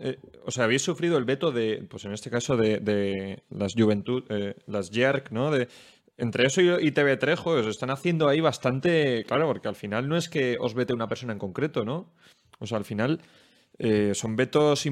[0.00, 4.24] eh, o sea, habéis sufrido el veto de, pues en este caso, de, las Juventud,
[4.66, 5.52] las JERC, ¿no?
[5.52, 5.68] De,
[6.16, 9.24] entre eso y, TV3, os están haciendo ahí bastante.
[9.24, 12.12] Claro, porque al final no es que os vete una persona en concreto, ¿no?
[12.58, 13.20] O sea, al final
[13.78, 14.84] eh, son vetos.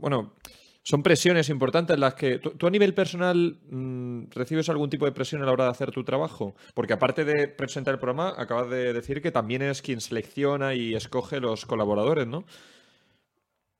[0.00, 0.34] Bueno,
[0.82, 2.38] son presiones importantes las que.
[2.38, 5.90] ¿Tú, a nivel personal mm, recibes algún tipo de presión a la hora de hacer
[5.90, 6.54] tu trabajo?
[6.74, 10.94] Porque aparte de presentar el programa, acabas de decir que también es quien selecciona y
[10.94, 12.44] escoge los colaboradores, ¿no?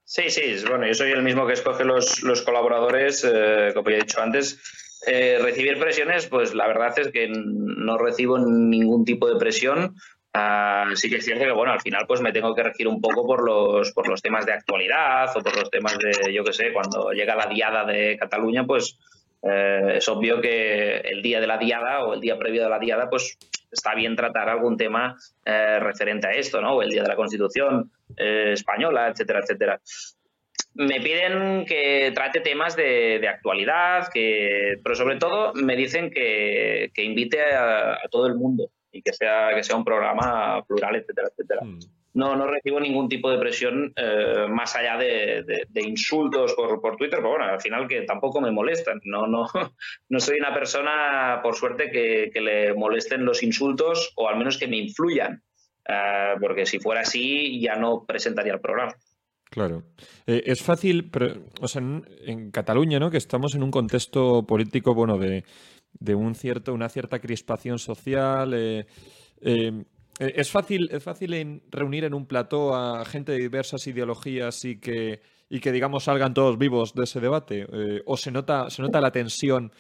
[0.05, 4.01] Sí, sí, bueno, yo soy el mismo que escoge los, colaboradores, eh, como ya he
[4.01, 4.59] dicho antes.
[5.07, 9.95] Eh, recibir presiones, pues la verdad es que no recibo ningún tipo de presión.
[10.35, 13.01] Uh, sí que es cierto que, bueno, al final pues me tengo que regir un
[13.01, 16.53] poco por los, por los temas de actualidad o por los temas de, yo qué
[16.53, 18.99] sé, cuando llega la diada de Cataluña, pues
[19.43, 22.79] eh, es obvio que el día de la diada o el día previo de la
[22.79, 23.39] diada, pues
[23.71, 26.75] está bien tratar algún tema eh, referente a esto, ¿no?
[26.75, 29.81] O el día de la Constitución eh, española, etcétera, etcétera.
[30.79, 37.43] Me piden que trate temas de, actualidad, que, pero sobre todo me dicen que, invite
[37.43, 41.63] a, todo el mundo y que sea, que sea un programa plural, etcétera, etcétera.
[41.65, 41.79] Mm.
[42.15, 47.19] No, no recibo ningún tipo de presión eh, más allá de, insultos por, por, Twitter,
[47.19, 49.01] pero bueno, al final que tampoco me molestan.
[49.03, 49.47] No, no,
[50.09, 54.59] no soy una persona, por suerte, que, que le molesten los insultos o al menos
[54.59, 55.43] que me influyan.
[55.89, 58.95] Eh, porque si fuera así ya no presentaría el programa.
[59.51, 59.85] Claro.
[60.27, 63.11] Eh, es fácil, pero, o sea, en, Cataluña, ¿no?
[63.11, 65.45] Que estamos en un contexto político, bueno, de,
[65.93, 68.53] de un cierto, una cierta crispación social.
[68.55, 68.87] Eh,
[70.19, 75.21] es fácil, es fácil reunir en un plató a gente de diversas ideologías y que,
[75.49, 77.67] y que digamos, salgan todos vivos de ese debate.
[78.05, 79.73] o se nota, se nota la tensión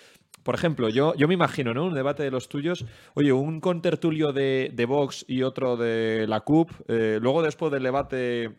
[0.48, 1.84] por ejemplo, yo, yo me imagino, ¿no?
[1.84, 2.86] Un debate de los tuyos.
[3.12, 6.70] Oye, un contertulio de, de Vox y otro de la CUP.
[6.88, 8.52] Eh, luego, después del debate,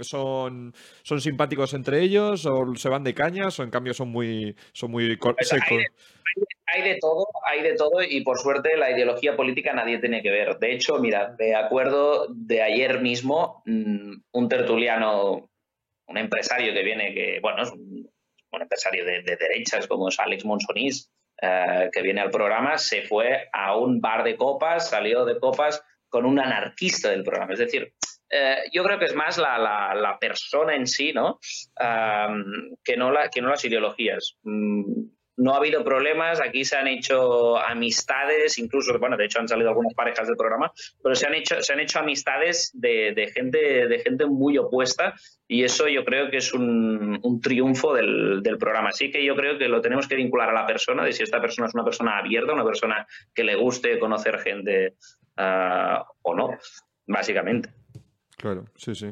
[0.00, 4.54] son, son simpáticos entre ellos o se van de cañas o en cambio son muy,
[4.72, 5.82] son muy pues secos.
[6.66, 10.30] Hay de, todo, hay de todo y por suerte la ideología política nadie tiene que
[10.30, 10.58] ver.
[10.58, 15.48] De hecho, mira, de acuerdo de ayer mismo, mm, un tertuliano,
[16.08, 18.10] un empresario que viene, que bueno, es un,
[18.58, 21.10] empresario de, de derechas como es Alex Monsonís,
[21.42, 25.82] eh, que viene al programa, se fue a un bar de copas, salió de copas
[26.08, 27.52] con un anarquista del programa.
[27.52, 27.92] Es decir,
[28.30, 31.38] eh, yo creo que es más la, persona en sí, ¿no?
[32.84, 34.36] que, no la, que no las ideologías.
[34.42, 39.48] Mm, no ha habido problemas, aquí se han hecho amistades, incluso, bueno, de hecho han
[39.48, 43.86] salido algunas parejas del programa, pero se han hecho, se han hecho amistades de, gente,
[43.86, 45.14] de gente muy opuesta
[45.46, 48.88] y eso yo creo que es un, triunfo del, programa.
[48.88, 51.40] Así que yo creo que lo tenemos que vincular a la persona, de si esta
[51.40, 54.94] persona es una persona abierta, una persona que le guste conocer gente
[55.36, 56.56] ah, o no,
[57.06, 57.68] básicamente.
[58.36, 59.06] Claro, sí, sí.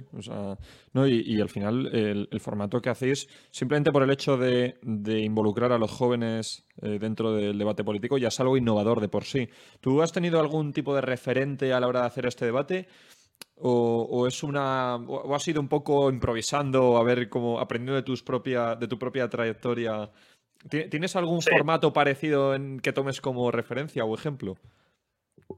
[0.93, 5.79] no, y, al final el, formato que hacéis, simplemente por el hecho de, involucrar a
[5.79, 9.49] los jóvenes eh, dentro del debate político, ya es algo innovador de por sí.
[9.81, 12.87] ¿Tú has tenido algún tipo de referente a la hora de hacer este debate?
[13.57, 14.97] ¿O, es una.
[14.97, 18.99] o has sido un poco improvisando, a ver cómo aprendiendo de tus propia, de tu
[18.99, 20.11] propia trayectoria?
[20.69, 24.57] ¿Tienes algún formato parecido en que tomes como referencia o ejemplo?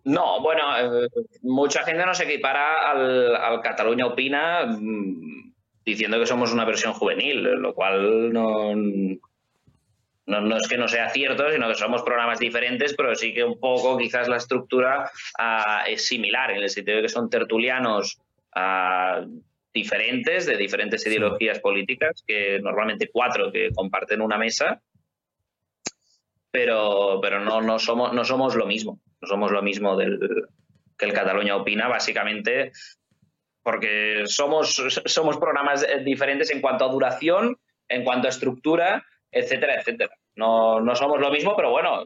[0.05, 1.09] No, bueno, eh,
[1.43, 5.53] mucha gente nos equipara al, al Cataluña Opina mm,
[5.85, 8.75] diciendo que somos una versión juvenil, lo cual no,
[10.27, 13.61] no, es que no sea cierto, sino que somos programas diferentes, pero sí que un
[13.61, 18.19] poco quizás la estructura ah, es similar, en el sentido de que son tertulianos
[18.55, 19.25] ah,
[19.73, 24.81] diferentes, de diferentes ideologías políticas, que normalmente cuatro que comparten una mesa,
[26.51, 30.19] pero, pero no, no, somos, no somos lo mismo no somos lo mismo del,
[30.99, 32.73] que el Cataluña Opina, básicamente
[33.63, 34.77] porque somos,
[35.07, 37.57] somos programas diferentes en cuanto a duración,
[37.89, 40.15] en cuanto a estructura, etcétera, etcétera.
[40.37, 42.05] No, no somos lo mismo, pero bueno,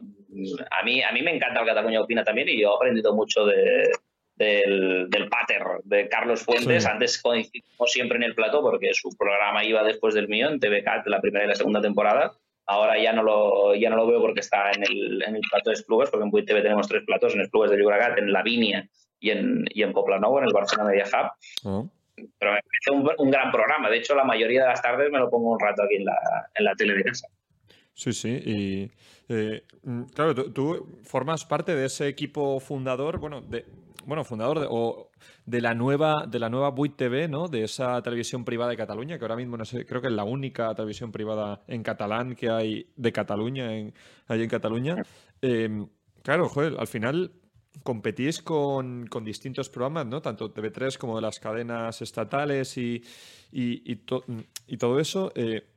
[0.71, 3.45] a mí, a mí me encanta el Cataluña Opina también y yo he aprendido mucho
[3.45, 3.91] de,
[4.35, 6.85] del, del pater de Carlos Fuentes.
[6.85, 11.05] Antes coincidimos siempre en el plato porque su programa iba después del mío en TVCAT,
[11.07, 12.31] la primera y la segunda temporada.
[12.67, 15.69] Ahora ya no lo, ya no lo veo porque está en el, en el plato
[15.69, 18.87] de Esplugues, porque en TV tenemos tres platos, en Esplugues de Llobregat, en Lavinia
[19.19, 21.31] y en, y en Poblenou, en el Barcelona Media Hub.
[21.63, 21.89] Oh.
[22.15, 23.89] Pero me parece un, gran programa.
[23.89, 26.17] De hecho, la mayoría de las tardes me lo pongo un rato aquí en la,
[26.55, 27.27] en la tele de casa.
[27.93, 28.41] Sí, sí.
[28.45, 28.91] Y
[29.29, 29.63] eh,
[30.13, 33.65] claro, tú, formas parte de ese equipo fundador, bueno, de,
[34.05, 35.11] bueno, fundador de, o
[35.51, 37.49] de la nueva de la nueva Buit TV, ¿no?
[37.49, 40.23] De esa televisión privada de Cataluña, que ahora mismo no sé, creo que es la
[40.23, 43.93] única televisión privada en catalán que hay de Cataluña, en,
[44.29, 44.95] en Cataluña.
[45.41, 45.89] Em,
[46.23, 47.33] claro, joder, al final
[47.83, 50.21] competís con, distintos programas, ¿no?
[50.21, 53.03] Tanto TV3 como de las cadenas estatales y,
[53.51, 53.95] y,
[54.77, 55.33] todo eso.
[55.35, 55.67] Eh,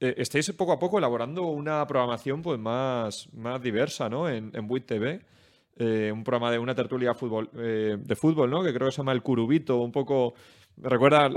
[0.00, 4.26] eh, estáis poco a poco elaborando una programación pues más, más diversa, ¿no?
[4.26, 5.20] En, en Buit TV.
[5.78, 8.62] Eh, un programa de una tertulia fútbol, de fútbol, ¿no?
[8.62, 10.34] Que creo que se llama El Curubito, un poco...
[10.76, 11.30] Me recuerda...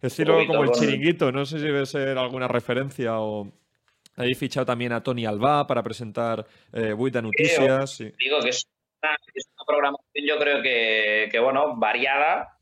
[0.00, 3.52] Estilo como el chiringuito, no sé si debe ser alguna referencia o...
[4.16, 7.98] Habéis fichado también a Tony Alba para presentar eh, Buita Noticias.
[7.98, 8.66] Digo que es
[9.02, 9.16] una,
[9.66, 12.58] programación, yo creo que, bueno, variada,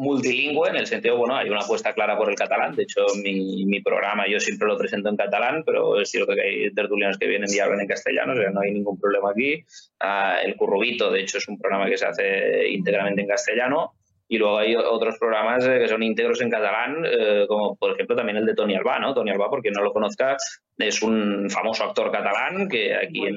[0.00, 2.74] multilingüe, en el sentido, bueno, hay una apuesta clara por el catalán.
[2.74, 6.74] De hecho, mi, programa yo siempre lo presento en catalán, pero es cierto que hay
[6.74, 9.62] tertulianos que vienen y hablan en castellano, o sea, no hay ningún problema aquí.
[10.00, 13.94] Ah, el Currubito, de hecho, es un programa que se hace íntegramente en castellano.
[14.32, 18.14] Y luego hay otros programas eh, que son íntegros en catalán, eh, como por ejemplo
[18.14, 19.12] también el de Tony Alba, ¿no?
[19.12, 20.36] Tony Alba, porque no lo conozca,
[20.78, 23.34] es un famoso actor catalán que aquí en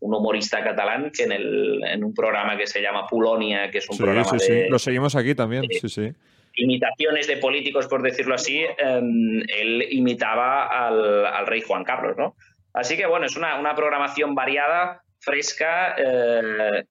[0.00, 3.90] un humorista catalán que en, el, en un programa que se llama Pulonia, que es
[3.90, 4.68] un programa sí, sí.
[4.70, 6.10] Lo seguimos aquí también, sí, sí.
[6.54, 12.36] Imitaciones de políticos, por decirlo así, em, él imitaba al, al, rey Juan Carlos, ¿no?
[12.72, 16.84] Así que bueno, es una, una programación variada, fresca, eh,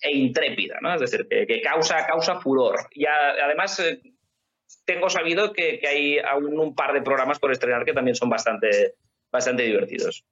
[0.00, 0.94] e intrépida, ¿no?
[0.94, 2.76] Es decir, que, causa, causa furor.
[2.92, 4.00] Y además eh,
[4.84, 8.94] tengo sabido que, hay aún un par de programas por estrenar que también son bastante,
[9.30, 10.24] bastante divertidos.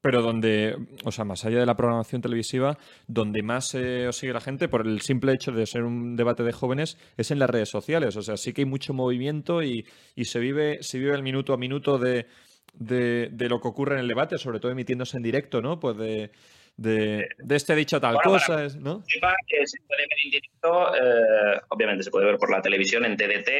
[0.00, 4.32] Pero donde, o sea, más allá de la programación televisiva, donde más eh, os sigue
[4.32, 7.50] la gente, por el simple hecho de ser un debate de jóvenes, es en las
[7.50, 8.16] redes sociales.
[8.16, 9.84] O sea, sí que hay mucho movimiento y,
[10.22, 12.26] se, vive, se vive el minuto a minuto de,
[12.74, 15.80] de, de, lo que ocurre en el debate, sobre todo emitiéndose en directo, ¿no?
[15.80, 16.30] Pues de,
[16.78, 19.02] de, este dicho tal cosa, ¿no?
[19.46, 23.16] Que se puede ver en directo, eh, obviamente se puede ver por la televisión en
[23.16, 23.50] TDT,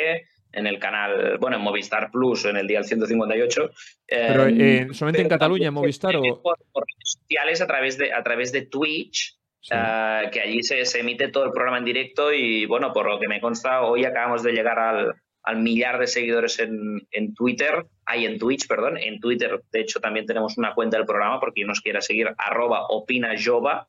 [0.53, 3.71] en el canal, bueno, en Movistar Plus, en el día 158.
[4.07, 6.41] Pero eh, solamente en Cataluña, en Movistar o...
[6.41, 9.37] Por, redes sociales a través de, a través de Twitch,
[9.71, 13.19] eh, que allí se, se, emite todo el programa en directo y bueno, por lo
[13.19, 15.15] que me consta, hoy acabamos de llegar al,
[15.49, 19.99] al millar de seguidores en, en Twitter, hay en Twitch, perdón, en Twitter, de hecho
[19.99, 23.87] también tenemos una cuenta del programa porque quien nos quiera seguir, arroba opina jova,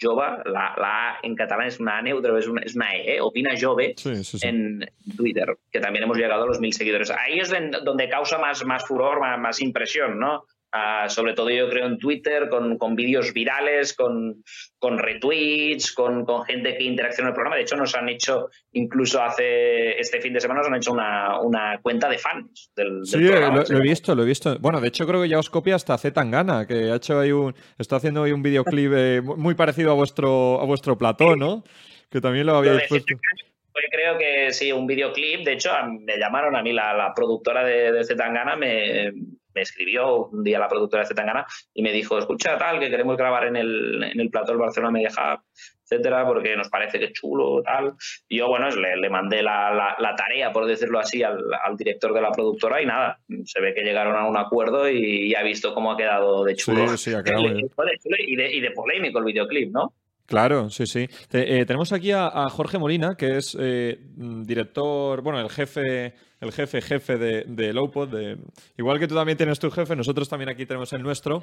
[0.00, 3.16] jova, la, la, A en catalán es una A neutra, es una, es una E,
[3.16, 3.20] ¿eh?
[3.20, 3.96] opina jove
[4.42, 7.10] en Twitter, que también hemos llegado a los mil seguidores.
[7.10, 7.52] Ahí es
[7.82, 10.44] donde causa más, más furor, más, más impresión, ¿no?
[10.76, 14.42] Ah, sobre todo yo creo en Twitter, con, con vídeos virales, con,
[14.76, 17.54] con retweets, con, con, gente que interacciona en el programa.
[17.54, 21.38] De hecho, nos han hecho, incluso hace este fin de semana, nos han hecho una,
[21.38, 23.58] una cuenta de fans del, sí, programa.
[23.58, 24.58] Lo, lo, he visto, lo he visto.
[24.58, 27.30] Bueno, de hecho creo que ya os copia hasta Z Tangana, que ha hecho ahí
[27.30, 31.62] un, está haciendo ahí un videoclip eh, muy parecido a vuestro, a vuestro plató, ¿no?
[32.10, 33.14] Que también lo habéis puesto.
[33.14, 35.44] Yo creo que sí, un videoclip.
[35.44, 39.12] De hecho, me llamaron a mí, la, la productora de, de Zetangana, me,
[39.54, 43.16] me escribió un día la productora de Zetangana y me dijo, escucha tal, que queremos
[43.16, 45.40] grabar en el, en el plató del Barcelona Media Hub,
[45.84, 47.94] etcétera, porque nos parece que es chulo, tal.
[48.28, 52.12] Y yo, bueno, le, le mandé la, la, tarea, por decirlo así, al, al, director
[52.14, 55.42] de la productora y nada, se ve que llegaron a un acuerdo y, ya ha
[55.42, 56.88] visto cómo ha quedado de chulo.
[56.96, 59.94] Sí, sí, ha quedado y, de, y de polémico el videoclip, ¿no?
[60.26, 61.06] Claro, sí, sí.
[61.32, 66.14] Eh, tenemos aquí a, Jorge Molina, que es eh, director, bueno, el jefe,
[66.44, 68.08] el jefe, jefe de, de Lowpod.
[68.08, 68.38] De,
[68.78, 71.42] igual que tú también tienes tu jefe, nosotros también aquí tenemos el nuestro.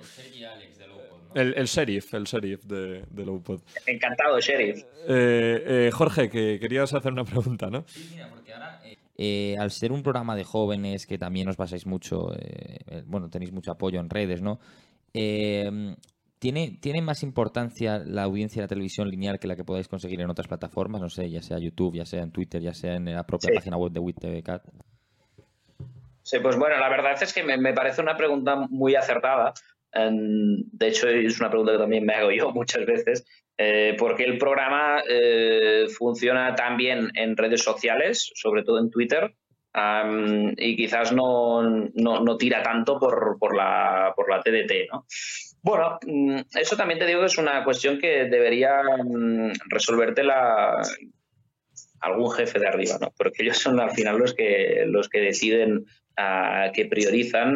[1.34, 3.62] El, el sheriff, el sheriff de, de Lowpod.
[3.86, 4.84] Encantado, sheriff.
[5.08, 7.84] Eh, Jorge, que querías hacer una pregunta, ¿no?
[7.88, 8.82] Sí, mira, porque ahora,
[9.60, 12.28] al ser un programa de jóvenes que también os basáis mucho,
[13.06, 14.60] bueno, tenéis mucho apoyo en redes, ¿no?
[16.42, 20.22] ¿Tiene, ¿Tiene más importancia la audiencia de la televisión lineal que la que podáis conseguir
[20.22, 21.00] en otras plataformas?
[21.00, 23.78] No sé, ya sea YouTube, ya sea en Twitter, ya sea en la propia página
[23.78, 24.18] web de WIT
[26.24, 29.54] Sí, pues bueno, la verdad es que me, parece una pregunta muy acertada.
[29.94, 33.24] De hecho, es una pregunta que también me hago yo muchas veces.
[33.56, 39.36] Eh, porque el programa eh, funciona también en redes sociales, sobre todo en Twitter,
[40.58, 45.06] y quizás no, no, tira tanto por, por, la, por la TDT, ¿no?
[45.63, 50.82] Bueno, mm, eso también te digo que es una cuestión que debería mm, resolverte la,
[52.00, 53.13] algún jefe de arriba, ¿no?
[53.15, 55.86] Porque ellos son al final los que, los que deciden,
[56.17, 57.56] uh, que priorizan.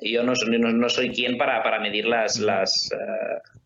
[0.00, 3.60] Yo no, no, no, soy quien para, para medir las, las, uh,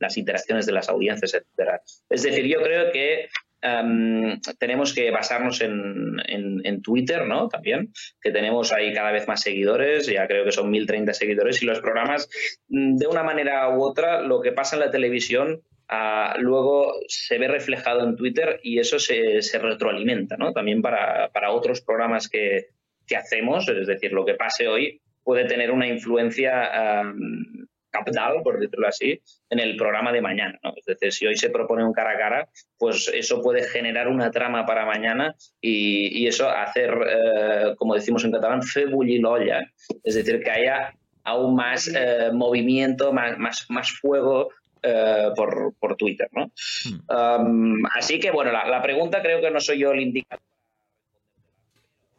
[0.00, 1.80] las interacciones de las audiencias, etcétera.
[2.08, 3.28] Es decir, yo creo que
[3.62, 7.48] Um, tenemos que basarnos en, en, Twitter, ¿no?
[7.48, 11.66] También, que tenemos ahí cada vez más seguidores, ya creo que son 1030 seguidores, y
[11.66, 12.28] los programas,
[12.68, 17.36] mm, de una manera u otra, lo que pasa en la televisión uh, luego se
[17.36, 20.52] ve reflejado en Twitter y eso se, retroalimenta, ¿no?
[20.52, 22.68] También para, para otros programas que,
[23.06, 27.59] que, hacemos, es decir, lo que pase hoy puede tener una influencia um,
[27.90, 29.20] capital, por decirlo así,
[29.50, 30.58] en el programa de mañana.
[30.62, 30.72] ¿no?
[30.76, 34.30] Es decir, si hoy se propone un cara a cara, pues eso puede generar una
[34.30, 39.60] trama para mañana y, eso hacer, eh, como decimos en catalán, fe bullilolla.
[40.04, 44.50] Es decir, que haya aún más eh, movimiento, más, más, más fuego
[44.82, 46.28] eh, por, por, Twitter.
[46.32, 46.50] ¿no?
[47.18, 47.84] Hmm.
[47.94, 50.42] así que, bueno, la, la, pregunta creo que no soy yo el indicador.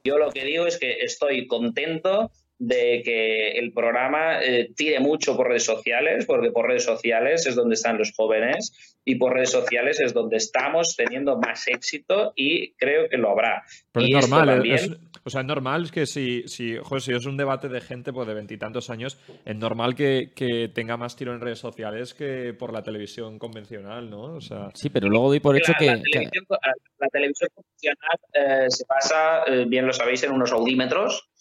[0.03, 2.31] Yo lo que digo es que estoy contento
[2.61, 7.55] de que el programa eh, tire mucho por redes sociales, porque por redes sociales es
[7.55, 12.73] donde están los jóvenes y por redes sociales es donde estamos teniendo más éxito y
[12.73, 13.63] creo que lo habrá.
[13.91, 14.91] Pero es normal, es,
[15.23, 18.27] o sea, es normal que si, si, joder, si es un debate de gente pues,
[18.27, 20.31] de veintitantos años, es normal que,
[20.75, 24.35] tenga más tiro en redes sociales que por la televisión convencional, ¿no?
[24.35, 24.69] O sea...
[24.75, 25.87] Sí, pero luego doy por hecho que...
[25.87, 31.31] La televisión, convencional eh, se pasa, eh, bien lo sabéis, en unos audímetros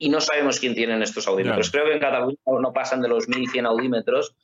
[0.00, 1.70] y no sabemos quién tienen estos audímetros.
[1.70, 4.34] Creo que en Cataluña no pasan de los 1.100 audímetros,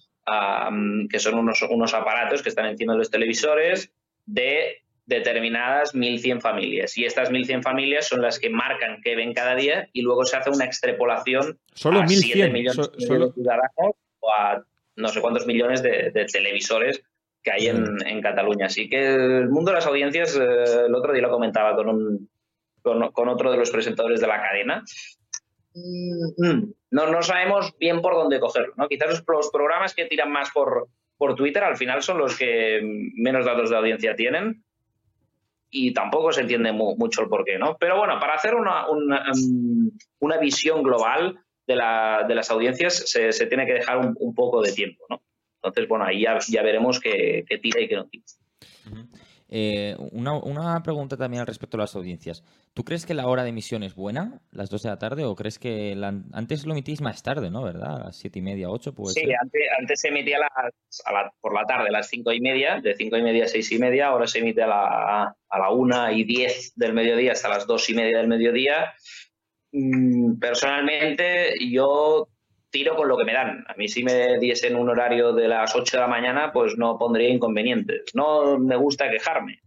[1.10, 3.90] que son unos, unos aparatos que están encima de los televisores
[4.26, 6.98] de determinadas 1.100 familias.
[6.98, 10.36] Y estas 1.100 familias son las que marcan qué ven cada día y luego se
[10.36, 14.62] hace una extrapolación solo a 7 millones de ciudadanos o a
[14.96, 17.02] no sé cuántos millones de, televisores
[17.42, 18.66] que hay en, Cataluña.
[18.66, 22.28] Así que el mundo de las audiencias, eh, el otro día lo comentaba con, un,
[22.82, 24.84] con, con, otro de los presentadores de la cadena,
[26.90, 28.74] no, no sabemos bien por dónde cogerlo.
[28.76, 28.88] ¿no?
[28.88, 32.80] Quizás los, programas que tiran más por, por Twitter al final son los que
[33.14, 34.62] menos datos de audiencia tienen
[35.70, 37.58] y tampoco se entiende mucho el porqué.
[37.58, 37.76] ¿no?
[37.78, 43.46] Pero bueno, para hacer una, una, um, visión global de, de, las audiencias se, se
[43.46, 45.04] tiene que dejar un, poco de tiempo.
[45.10, 45.22] ¿no?
[45.56, 48.24] Entonces, bueno, ahí ya, ya veremos qué, tira y qué no tira.
[49.48, 52.42] Eh, una, pregunta también al respecto de las audiencias.
[52.74, 55.34] ¿Tú crees que la hora de emisión es buena, las 2 de la tarde, o
[55.36, 55.96] crees que
[56.32, 57.62] antes lo emitís más tarde, ¿no?
[57.62, 57.96] ¿Verdad?
[57.96, 59.14] A las 7 y media, 8, pues.
[59.14, 59.22] Sí,
[59.78, 60.38] antes, se emitía
[61.40, 63.78] por la tarde, a las 5 y media, de 5 y media a 6 y
[63.78, 67.66] media, ahora se emite a la, a la 1 y 10 del mediodía hasta las
[67.66, 68.94] 2 y media del mediodía.
[69.72, 72.28] Mm, personalmente, yo
[72.70, 73.64] tiro con lo que me dan.
[73.68, 76.98] A mí si me diesen un horario de las 8 de la mañana, pues no
[76.98, 78.14] pondría inconvenientes.
[78.14, 79.60] No me gusta quejarme.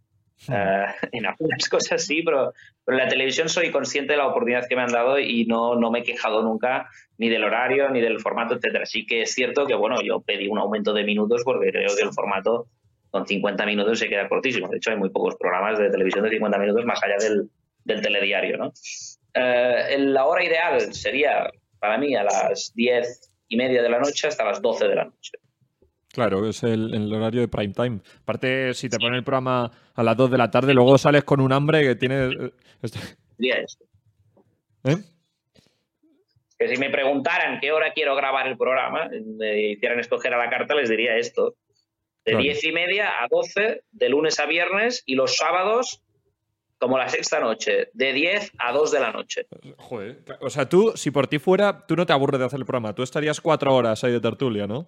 [0.47, 2.53] Eh, en algunas cosas sí, pero,
[2.87, 5.91] en la televisión soy consciente de la oportunidad que me han dado y no, no
[5.91, 8.85] me he quejado nunca ni del horario, ni del formato, etcétera.
[8.85, 12.03] Sí que es cierto que, bueno, yo pedí un aumento de minutos porque creo que
[12.03, 12.67] el formato
[13.11, 14.67] con 50 minutos se queda cortísimo.
[14.67, 17.49] De hecho, hay muy pocos programas de televisión de 50 minutos más allá del,
[17.83, 18.71] del telediario, ¿no?
[19.33, 24.27] Eh, la hora ideal sería para mí a las diez y media de la noche
[24.27, 25.31] hasta las 12 de la noche.
[26.11, 27.99] Claro, es el, horario de prime time.
[28.23, 31.39] Aparte, si te ponen el programa a las 2 de la tarde, luego sales con
[31.39, 32.33] un hambre que tienes...
[32.33, 32.51] Eh,
[32.81, 32.99] este.
[34.85, 34.97] ¿Eh?
[36.57, 40.49] Que si me preguntaran qué hora quiero grabar el programa, me hicieran escoger a la
[40.49, 41.55] carta, les diría esto.
[42.25, 46.03] De diez y media a 12, de lunes a viernes, y los sábados
[46.79, 49.45] como la sexta noche, de 10 a 2 de la noche.
[49.77, 52.65] Joder, o sea, tú, si por ti fuera, tú no te aburres de hacer el
[52.65, 54.87] programa, tú estarías cuatro horas ahí de tertulia, ¿no?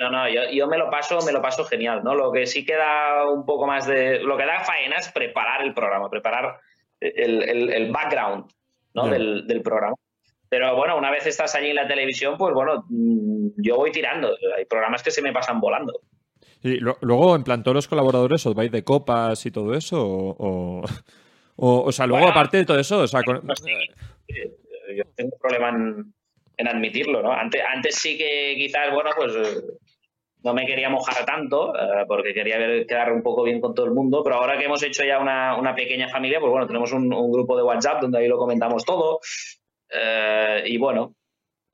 [0.00, 2.14] no, no, yo, me lo paso, me lo paso genial, ¿no?
[2.14, 4.20] Lo que sí queda un poco más de.
[4.20, 6.60] Lo que da faena es preparar el programa, preparar
[7.00, 8.50] el, background
[8.94, 9.08] ¿no?
[9.08, 9.94] del, del, programa.
[10.48, 14.36] Pero bueno, una vez estás allí en la televisión, pues bueno, mm, yo voy tirando.
[14.56, 16.00] Hay programas que se me pasan volando.
[16.66, 20.82] Y luego, en plan, todos los colaboradores os vais de copas y todo eso, o,
[21.56, 25.70] o, sea, luego aparte de todo eso, o sea, yo tengo problema
[26.56, 27.32] en, admitirlo, ¿no?
[27.32, 29.32] Antes, antes sí que quizás, bueno, pues
[30.42, 33.86] no me quería mojar tanto, eh, porque quería ver, quedar un poco bien con todo
[33.86, 37.08] el mundo, pero ahora que hemos hecho ya una, pequeña familia, pues bueno, tenemos un,
[37.08, 39.20] grupo de WhatsApp donde ahí lo comentamos todo,
[39.88, 41.14] eh, y bueno,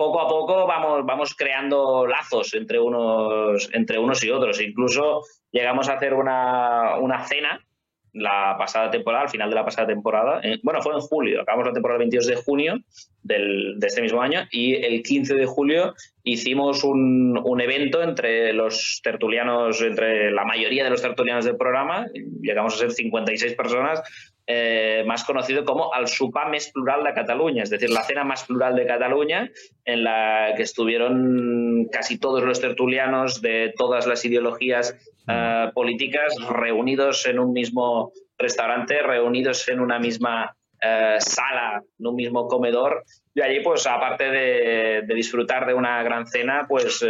[0.02, 4.60] poco a poco vamos, creando lazos entre unos, entre unos y otros.
[4.60, 5.22] Incluso
[5.52, 7.64] llegamos a hacer una, cena
[8.12, 10.40] la pasada temporada, al final de la pasada temporada.
[10.42, 12.74] Eh, bueno, fue en julio, acabamos la temporada el 22 de junio
[13.22, 15.94] de este mismo año y el 15 de julio
[16.24, 22.06] hicimos un, evento entre los tertulianos, entre la mayoría de los tertulianos del programa,
[22.40, 24.02] llegamos a ser 56 personas
[24.46, 28.44] eh, más conocido como el sopar más plural de Cataluña, es decir, la cena más
[28.44, 29.50] plural de Cataluña,
[29.84, 34.96] en la que estuvieron casi todos los tertulianos de todas las ideologías
[35.28, 42.16] eh, políticas reunidos en un mismo restaurante, reunidos en una misma eh, sala, en un
[42.16, 43.04] mismo comedor.
[43.34, 47.04] Y allí, pues, aparte de, de disfrutar de una gran cena, pues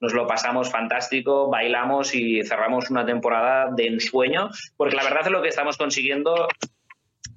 [0.00, 5.30] nos lo pasamos fantástico, bailamos y cerramos una temporada de ensueño, porque la verdad es
[5.30, 6.48] lo que estamos consiguiendo,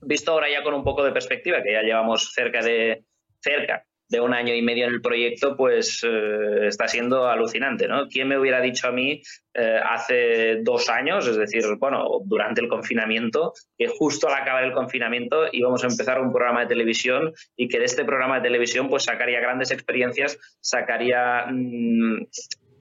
[0.01, 3.03] visto ahora ya con un poco de perspectiva, que ya llevamos cerca de
[3.39, 8.09] cerca de un año y medio en el proyecto, pues eh, está siendo alucinante, ¿no?
[8.09, 9.21] ¿Quién me hubiera dicho a mí
[9.53, 14.73] eh, hace dos años, es decir, bueno, durante el confinamiento, que justo al acabar el
[14.73, 18.89] confinamiento íbamos a empezar un programa de televisión y que de este programa de televisión
[18.89, 22.25] pues sacaría grandes experiencias, sacaría mm,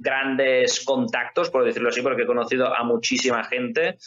[0.01, 3.99] grandes contactos, por decirlo así, porque he conocido a muchísima gente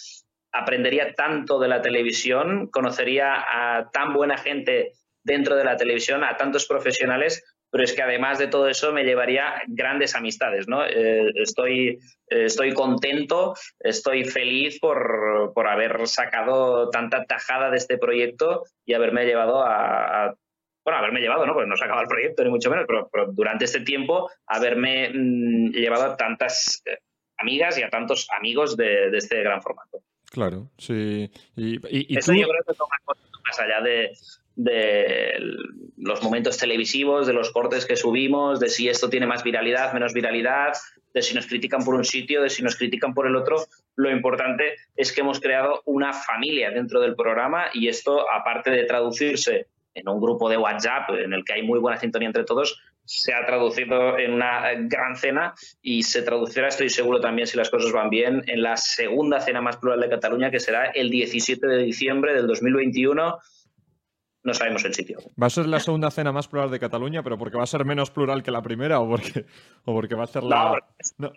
[0.53, 4.93] aprendería tanto de la televisión, conocería a tan buena gente
[5.23, 7.43] dentro de la televisión, a tantos profesionales,
[7.73, 10.85] pero es que además de todo eso me llevaría grandes amistades, ¿no?
[10.85, 11.99] Eh, estoy,
[12.29, 18.93] eh, estoy contento, estoy feliz por, por, haber sacado tanta tajada de este proyecto y
[18.93, 20.35] haberme llevado a,
[20.85, 21.53] bueno, haberme llevado, ¿no?
[21.53, 25.71] Porque no se acaba el proyecto, ni mucho menos, pero, durante este tiempo haberme mm,
[25.71, 26.99] llevado a tantas eh,
[27.37, 30.03] amigas y a tantos amigos de, de este gran formato.
[30.33, 31.31] Claro, sí.
[31.55, 34.11] Y, Eso yo creo que toma más allá de,
[34.55, 35.33] de
[35.97, 40.13] los momentos televisivos, de los cortes que subimos, de si esto tiene más viralidad, menos
[40.13, 40.73] viralidad,
[41.13, 43.57] de si nos critican por un sitio, de si nos critican por el otro.
[43.95, 48.83] Lo importante es que hemos creado una familia dentro del programa y esto, aparte de
[48.85, 52.81] traducirse en un grupo de WhatsApp en el que hay muy buena sintonía entre todos,
[53.05, 57.69] se ha traducido en una gran cena y se traducirá, estoy seguro también, si las
[57.69, 61.67] cosas van bien, en la segunda cena más plural de Cataluña, que será el 17
[61.67, 63.37] de diciembre del 2021
[64.43, 65.19] no sabemos el sitio.
[65.41, 67.85] ¿Va a ser la segunda cena más plural de Cataluña, pero porque va a ser
[67.85, 69.45] menos plural que la primera o porque,
[69.85, 70.77] o porque va a ser la.
[71.17, 71.31] No,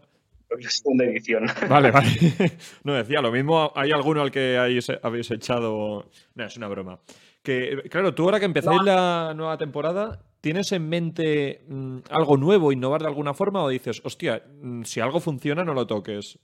[0.51, 1.47] la segunda edición.
[1.69, 2.09] Vale, vale.
[2.85, 6.09] No decía, lo mismo hay alguno al que habéis echado.
[6.35, 7.01] No, es una broma.
[7.43, 12.73] Que, claro, tú ahora que empezáis la nueva temporada, ¿tienes en mente mm, algo nuevo,
[12.73, 13.63] innovar de alguna forma?
[13.63, 16.41] O dices, hostia, mm, si algo funciona, no lo toques.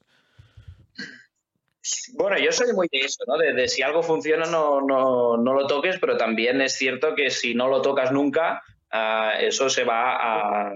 [2.14, 3.36] Bueno, yo soy muy de eso, ¿no?
[3.36, 7.54] De, si algo funciona no, no, no, lo toques, pero también es cierto que si
[7.54, 10.74] no lo tocas nunca, ah, eso se va a,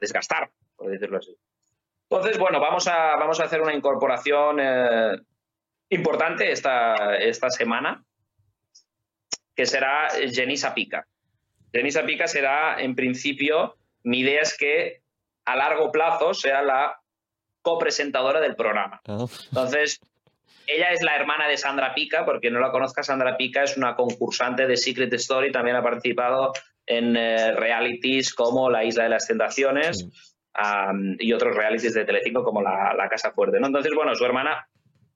[0.00, 1.36] desgastar, por decirlo así.
[2.08, 5.18] Entonces, bueno, vamos a, vamos a hacer una incorporación eh,
[5.90, 8.02] importante esta, esta semana,
[9.54, 11.06] que será Genisa Pica.
[11.72, 15.02] Genisa Pica será, en principio, mi idea es que
[15.44, 17.00] a largo plazo sea la
[17.60, 19.00] copresentadora del programa.
[19.06, 19.26] Ah.
[19.50, 20.00] Entonces,
[20.66, 23.94] ella es la hermana de Sandra Pica, porque no la conozca, Sandra Pica es una
[23.94, 26.52] concursante de Secret Story, también ha participado
[26.86, 30.08] en eh, realities como La Isla de las Tentaciones
[31.18, 33.58] y otros realities de Telecinco como La, Casa Fuerte.
[33.58, 33.66] ¿no?
[33.66, 34.68] Entonces, bueno, su hermana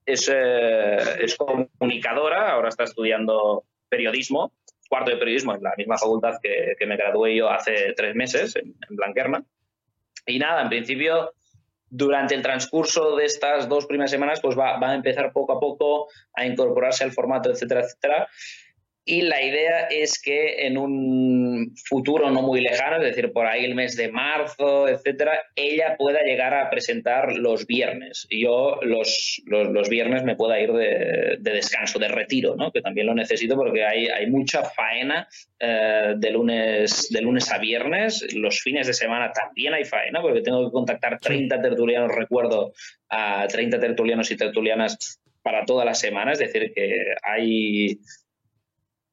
[0.05, 4.53] es, eh, es comunicadora, ahora está estudiando periodismo,
[4.89, 8.75] cuarto de periodismo en la misma facultad que, me gradué yo hace tres meses, en,
[8.89, 9.45] en Blanquerna.
[10.27, 11.33] Y nada, en principio
[11.89, 15.61] durante el transcurso de estas dos primeras semanas, pues va, va, a empezar poco a
[15.61, 18.29] poco a incorporarse al formato, etcétera, etcétera.
[19.09, 23.65] Y la idea es que en un futuro no muy lejano, es decir, por ahí
[23.65, 28.27] el mes de marzo, etcétera, ella pueda llegar a presentar los viernes.
[28.29, 32.73] Y yo los, los, viernes me pueda ir de, descanso, de retiro, ¿no?
[32.73, 35.29] que también lo necesito porque hay, hay mucha faena
[35.61, 38.27] eh, de, lunes, de lunes a viernes.
[38.35, 42.73] Los fines de semana también hay faena porque tengo que contactar 30 tertulianos, recuerdo,
[43.09, 46.33] a 30 tertulianos y tertulianas para toda la semana.
[46.33, 48.01] Es decir, que hay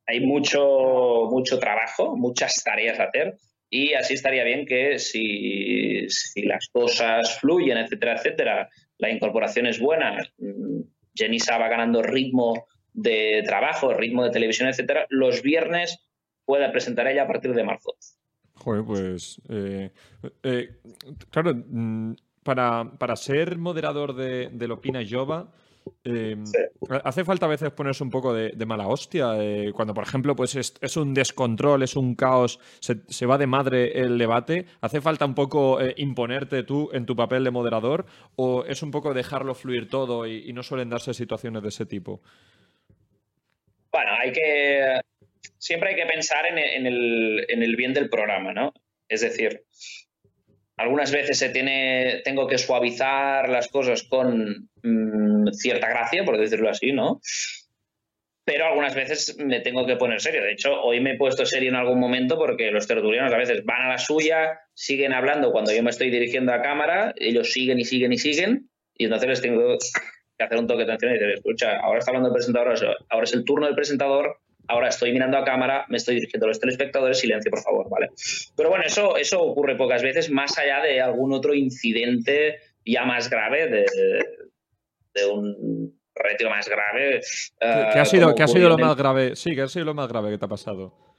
[0.06, 3.38] hay mucho, mucho trabajo, muchas tareas a hacer
[3.74, 6.06] y así estaría bien que si,
[6.44, 10.82] las cosas fluyen, etcétera, etcétera, la incorporación es buena, mm,
[11.16, 15.98] Jenisa va ganando ritmo de trabajo, ritmo de televisión, etcétera, los viernes
[16.46, 17.96] pueda presentar ella a partir de marzo.
[18.54, 19.90] Joder, pues eh,
[20.44, 20.70] eh,
[21.32, 25.52] claro, mm, para, para, ser moderador de, de Lopina Jova,
[26.06, 26.44] Em,
[27.04, 29.36] hace falta a veces ponerse un poco de, mala hostia.
[29.40, 34.00] Eh, cuando, por ejemplo, pues es, un descontrol, es un caos, se, va de madre
[34.00, 34.66] el debate.
[34.82, 38.06] ¿Hace falta un poco eh, imponerte tú en tu papel de moderador?
[38.36, 42.22] ¿O es un poco dejarlo fluir todo y, no suelen darse situaciones de ese tipo?
[43.92, 45.00] Bueno, hay que.
[45.58, 48.74] Siempre hay que pensar en el, en el bien del programa, ¿no?
[49.08, 49.64] Es decir,
[50.78, 56.70] algunas veces se tiene, tengo que suavizar las cosas con mm, cierta gracia, por decirlo
[56.70, 57.22] así, ¿no?
[58.46, 60.44] Pero algunas veces me tengo que poner serio.
[60.44, 63.64] De hecho, hoy me he puesto serio en algún momento porque los tertulianos a veces
[63.64, 67.80] van a la suya, siguen hablando cuando yo me estoy dirigiendo a cámara, ellos siguen
[67.80, 69.78] y siguen y siguen, y entonces les tengo
[70.38, 72.76] que hacer un toque de atención y decir, escucha, ahora está hablando el presentador,
[73.10, 76.50] ahora es el turno del presentador, ahora estoy mirando a cámara, me estoy dirigiendo a
[76.50, 78.10] los telespectadores, silencio, por favor, ¿vale?
[78.56, 83.30] Pero bueno, eso, eso ocurre pocas veces, más allá de algún otro incidente ya más
[83.30, 87.22] grave, de, un retiro más grave.
[87.60, 89.36] ¿Qué, ha sido, ha sido lo más grave?
[89.36, 91.13] Sí, ¿qué ha sido lo más grave que te ha pasado?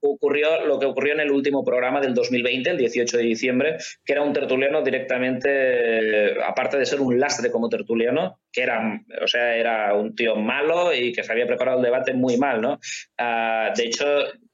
[0.00, 4.12] Ocurrió lo que ocurrió en el último programa del 2020, el 18 de diciembre, que
[4.12, 9.56] era un tertuliano directamente, aparte de ser un lastre como tertuliano, que era, o sea,
[9.56, 12.78] era un tío malo y que se había preparado el debate muy mal, ¿no?
[13.18, 14.06] Ah, de hecho,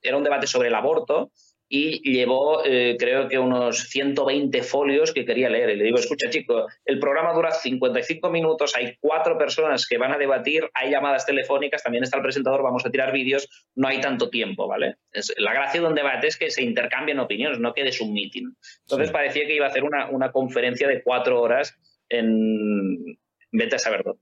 [0.03, 1.31] era un debate sobre el aborto
[1.69, 5.71] y llevó, eh, creo que unos 120 folios que quería leer.
[5.71, 10.13] Y le digo, escucha, chico, el programa dura 55 minutos, hay cuatro personas que van
[10.13, 14.01] a debatir, hay llamadas telefónicas, también está el presentador, vamos a tirar vídeos, no hay
[14.01, 14.97] tanto tiempo, ¿vale?
[15.13, 18.53] Es, la gracia de un debate es que se intercambien opiniones, no quede un meeting.
[18.83, 21.77] Entonces parecía que iba a hacer una, una, conferencia de cuatro horas
[22.09, 23.19] en...
[23.53, 24.21] Vete a saber dónde,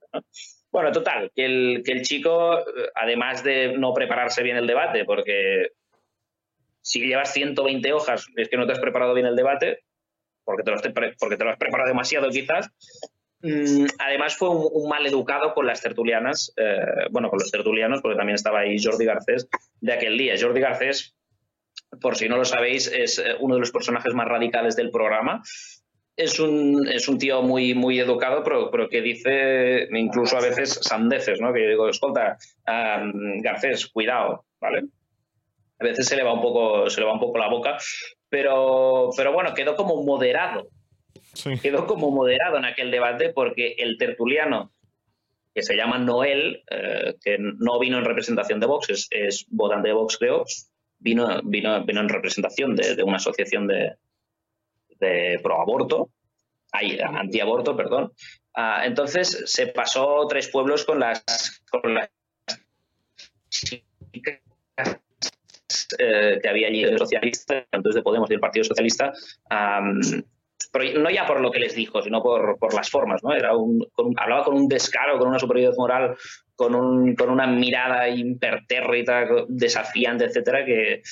[0.71, 2.59] Bueno, total, que el, que el chico,
[2.95, 5.71] además de no prepararse bien el debate, porque
[6.85, 9.79] si llevas 120 hojas, es que no te has preparado bien el debate,
[10.45, 10.77] porque te lo,
[11.19, 12.69] porque te lo has preparado demasiado quizás.
[13.41, 18.19] Mm, además fue un, mal educado con las tertulianas, eh, bueno, con los tertulianos, porque
[18.19, 19.49] también estaba ahí Jordi Garcés
[19.81, 20.35] de aquel día.
[20.39, 21.17] Jordi Garcés,
[22.03, 25.43] por si no lo sabéis, es eh, uno de los personajes más radicales del programa.
[26.17, 30.81] Es un, es un tío muy, muy educado, pero, pero, que dice incluso a veces
[30.83, 31.51] sandeces, ¿no?
[31.53, 34.85] Que yo digo, escolta, Garcés, cuidado, ¿vale?
[35.79, 37.79] A veces se le va un poco, se le va un poco la boca,
[38.29, 40.69] pero, pero bueno, quedó como moderado.
[41.63, 44.71] Quedó como moderado en aquel debate porque el tertuliano,
[45.53, 49.95] que se llama Noel, eh, que no vino en representación de Vox, es, votante de
[49.95, 50.45] Vox, creo,
[50.99, 53.97] vino, vino, vino en representación de, una asociación de,
[55.01, 56.11] de proaborto,
[56.73, 58.13] antiaborto, perdón.
[58.55, 62.11] Ah, entonces se pasó tres pueblos con las, con las
[65.99, 69.13] eh, que había allí el socialista, entonces de Podemos y el Partido Socialista,
[70.95, 73.23] no ya por lo que les dijo, sino por, por las formas.
[73.23, 73.33] ¿no?
[73.33, 73.87] Era un,
[74.17, 76.17] hablaba con un descaro, con una superioridad moral,
[76.57, 81.03] con, un, con una mirada impertérrita, desafiante, etcétera, que,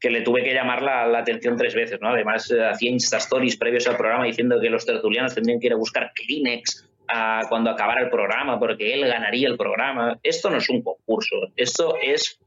[0.00, 2.00] que le tuve que llamar la, la atención tres veces.
[2.00, 2.08] ¿no?
[2.08, 5.72] Además, eh, hacía Insta Stories previos al programa diciendo que los tertulianos tendrían que ir
[5.72, 6.90] a buscar Kleenex
[7.48, 10.18] cuando acabara el programa, porque él ganaría el programa.
[10.22, 12.40] Esto no es un concurso, esto es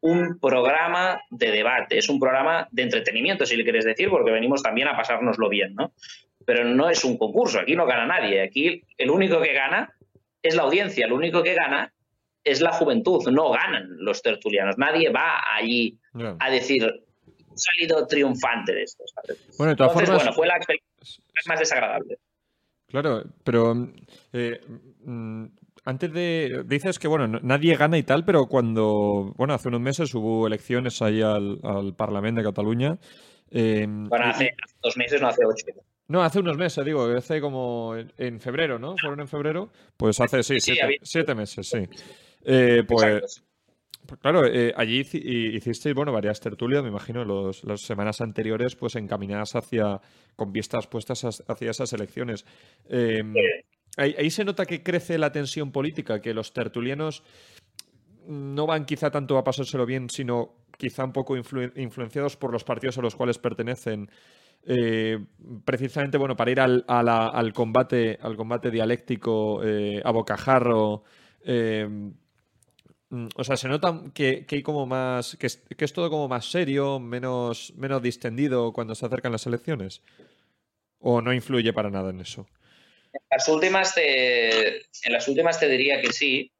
[0.00, 4.62] un programa de debate, es un programa de entretenimiento, si le quieres decir, porque venimos
[4.62, 5.92] también a pasárnoslo bien, ¿no?
[6.44, 9.94] Pero no es un concurso, aquí no gana nadie, aquí el único que gana
[10.42, 11.92] es la audiencia, el único que gana
[12.42, 15.98] es la juventud, no ganan los tertulianos, nadie va allí
[16.38, 19.04] a decir, he salido triunfante de esto,
[19.58, 20.16] Bueno, de todas formas...
[20.16, 22.18] bueno, fue la experiencia más desagradable.
[22.86, 23.88] Claro, pero
[24.32, 24.60] eh,
[25.04, 25.46] mm,
[25.90, 26.62] antes de.
[26.66, 29.34] Dices que, bueno, nadie gana y tal, pero cuando.
[29.36, 31.58] Bueno, hace unos meses hubo elecciones ahí al,
[31.96, 32.98] Parlamento de Cataluña.
[33.50, 35.66] Em, bueno, hace, dos meses, no hace ocho.
[36.08, 38.96] No, hace unos meses, digo, hace como en febrero, ¿no?
[38.96, 39.70] ¿Fueron en febrero?
[39.96, 40.58] Pues hace, sí,
[41.02, 41.86] siete, meses, sí.
[42.44, 43.44] Eh, pues,
[44.06, 48.96] pues, claro, eh, allí hicisteis, bueno, varias tertulias, me imagino, los, las semanas anteriores, pues
[48.96, 50.00] encaminadas hacia,
[50.34, 52.44] con vistas puestas hacia esas elecciones.
[52.88, 53.22] Eh,
[53.96, 57.22] Ahí, se nota que crece la tensión política, que los tertulianos
[58.26, 62.98] no van quizá tanto a pasárselo bien, sino quizá un poco influenciados por los partidos
[62.98, 64.10] a los cuales pertenecen.
[64.62, 65.18] Eh,
[65.64, 71.02] precisamente bueno para ir al, combate al combate dialéctico eh, a bocajarro
[71.42, 71.88] eh,
[73.34, 76.50] o sea se nota que, hay como más que es, que es, todo como más
[76.50, 80.02] serio menos menos distendido cuando se acercan las elecciones
[80.98, 82.46] o no influye para nada en eso
[83.12, 86.52] en las últimas te, en las últimas te diría que sí,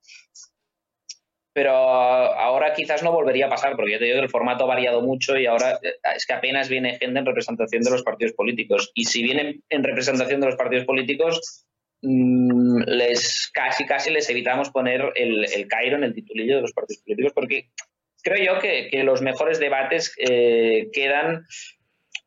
[1.53, 4.69] pero ahora quizás no volvería a pasar, porque ya te digo que el formato ha
[4.69, 8.35] variado mucho y ahora eh, es que apenas viene gente en representación de los partidos
[8.35, 8.93] políticos.
[8.95, 11.67] Y si vienen en representación de los partidos políticos,
[12.03, 16.73] mm, les casi casi les evitamos poner el, el Cairo en el titulillo de los
[16.73, 17.71] partidos políticos, porque
[18.23, 21.47] creo yo que, los mejores debates eh, quedan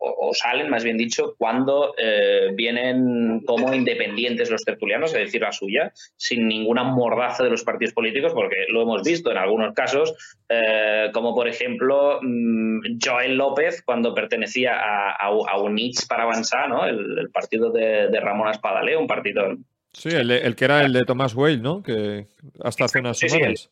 [0.05, 5.51] o, salen, más bien dicho, cuando eh, vienen como independientes los tertulianos, es decir, la
[5.51, 10.13] suya, sin ninguna mordaza de los partidos políticos, porque lo hemos visto en algunos casos,
[10.49, 16.85] eh, como por ejemplo mm, Joel López, cuando pertenecía a, a, Units para avanzar, ¿no?
[16.85, 19.55] el, partido de, Ramón Espadale, un partido...
[19.93, 21.83] Sí, el, que era el de Tomás Weil, ¿no?
[21.83, 22.25] Que
[22.61, 23.69] hasta hace unas semanas.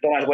[0.00, 0.24] Tomás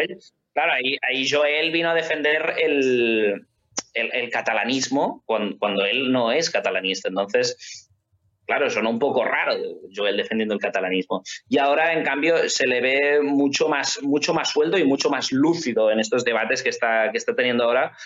[0.55, 3.47] Claro, ahí Joel vino a defender el,
[3.95, 7.09] el, catalanismo cuando, él no es catalanista.
[7.09, 7.89] Entonces,
[8.47, 9.55] claro, suena un poco raro
[9.95, 11.22] Joel defendiendo el catalanismo.
[11.49, 15.33] Y ahora, en cambio, se le ve mucho más, mucho más sueldo y mucho más
[15.33, 17.97] lúcido en estos debates que está, que está teniendo ahora,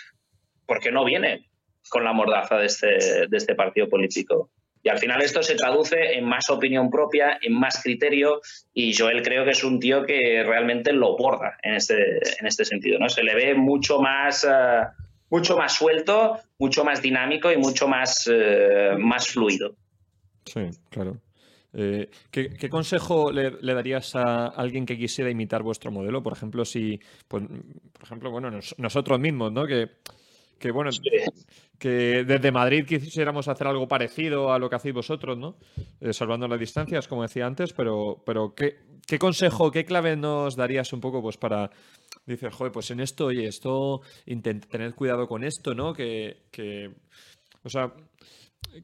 [0.65, 1.49] porque no viene
[1.89, 4.49] con la mordaza de este, de este partido político.
[4.83, 8.41] Y al final esto se traduce en más opinión propia, en más criterio,
[8.73, 12.65] y Joel creo que es un tío que realmente lo borda en este, en este
[12.65, 13.07] sentido, ¿no?
[13.07, 14.83] Se le ve mucho más, eh,
[15.33, 19.75] mucho más suelto, mucho más dinámico y mucho más, eh, más fluido.
[20.45, 20.61] Sí,
[20.91, 21.17] claro.
[21.73, 26.21] Eh, ¿qué, consejo le, darías a alguien que quisiera imitar vuestro modelo?
[26.21, 29.65] Por ejemplo, si, pues, por ejemplo, bueno, nosotros mismos, ¿no?
[29.65, 29.87] Que,
[30.59, 30.91] que bueno,
[31.79, 35.57] que desde Madrid quisiéramos hacer algo parecido a lo que hacéis vosotros, ¿no?
[35.99, 38.75] Eh, salvando las distancias, como decía antes, pero, pero ¿qué,
[39.07, 41.69] ¿qué, consejo, qué clave nos darías un poco pues para,
[42.25, 45.93] dices, joder, pues en esto, oye, esto, tener cuidado con esto, ¿no?
[45.93, 46.91] Que,
[47.63, 47.93] o sea,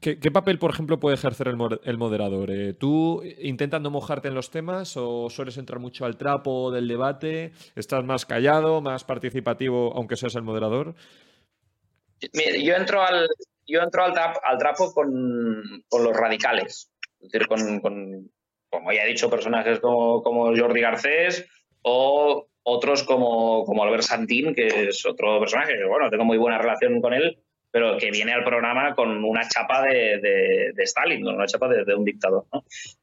[0.00, 1.56] ¿Qué, papel, por ejemplo, puede ejercer el,
[1.98, 2.50] moderador?
[2.52, 6.86] Eh, ¿Tú intentas no mojarte en los temas o sueles entrar mucho al trapo del
[6.86, 7.52] debate?
[7.74, 10.94] ¿Estás más callado, más participativo, aunque seas el moderador?
[12.62, 13.26] yo entro al,
[13.66, 16.90] yo entro al trapo con, los radicales.
[17.20, 18.30] Es decir, con,
[18.70, 20.22] como ya he dicho, personajes como,
[20.56, 21.46] Jordi Garcés
[21.82, 26.58] o otros como, como Albert Santín, que es otro personaje que, bueno, tengo muy buena
[26.58, 27.38] relación con él
[27.70, 32.04] pero que viene al programa con una chapa de, Stalin, con una chapa de, un
[32.04, 32.46] dictador.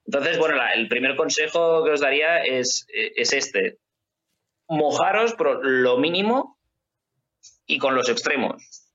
[0.05, 3.77] Entonces, bueno, el primer consejo que os daría es, es este.
[4.67, 6.57] Mojaros por lo mínimo
[7.65, 8.91] y con los extremos.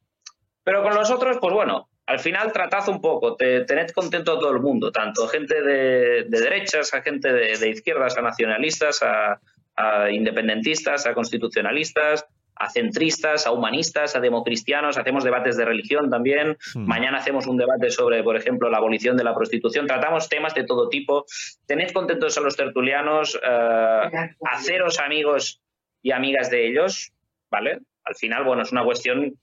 [0.62, 4.52] Pero con los otros, pues bueno, al final tratad un poco, tened contento a todo
[4.52, 11.14] el mundo, tanto gente de, derechas, a gente de, izquierdas, a nacionalistas, a independentistas, a
[11.14, 12.26] constitucionalistas,
[12.62, 16.56] a centristas, a humanistas, a democristianos, hacemos debates de religión también.
[16.74, 16.86] Hmm.
[16.86, 19.86] Mañana hacemos un debate sobre, por ejemplo, la abolición de la prostitución.
[19.86, 21.24] Tratamos temas de todo tipo.
[21.66, 25.60] Tened contentos a los tertulianos, eh, haceros amigos
[26.02, 27.12] y amigas de ellos,
[27.50, 27.80] ¿vale?
[28.04, 29.34] Al final, bueno, es una cuestión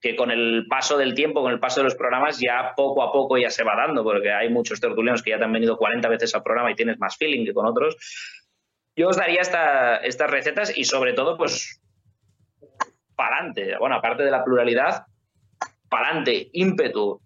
[0.00, 3.12] que con el paso del tiempo, con el paso de los programas, ya poco a
[3.12, 6.08] poco ya se va dando, porque hay muchos tertulianos que ya te han venido 40
[6.08, 7.96] veces al programa y tienes más feeling que con otros.
[8.96, 11.80] Yo os daría estas recetas y sobre todo, pues
[13.14, 13.76] para adelante.
[13.78, 15.04] Bueno, aparte de la pluralidad,
[15.90, 17.20] para adelante, ímpetu.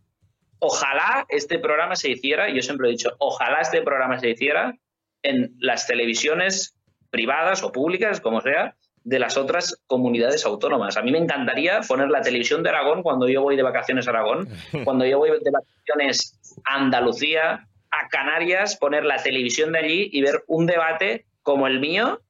[0.58, 4.74] Ojalá este programa se hiciera, yo siempre he dicho, ojalá este programa se hiciera
[5.22, 6.76] en las televisiones
[7.10, 10.96] privadas o públicas, como sea, de las otras comunidades autónomas.
[10.96, 14.10] A mí me encantaría poner la televisión de Aragón cuando yo voy de vacaciones a
[14.10, 14.48] Aragón,
[14.84, 20.22] cuando yo voy de vacaciones a Andalucía, a Canarias, poner la televisión de allí y
[20.22, 22.22] ver un debate como el mío,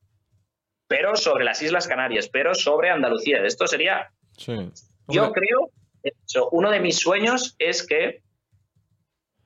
[0.88, 3.44] pero sobre las Islas Canarias, pero sobre Andalucía.
[3.44, 5.70] Esto sería, yo creo,
[6.50, 8.22] uno de mis sueños es que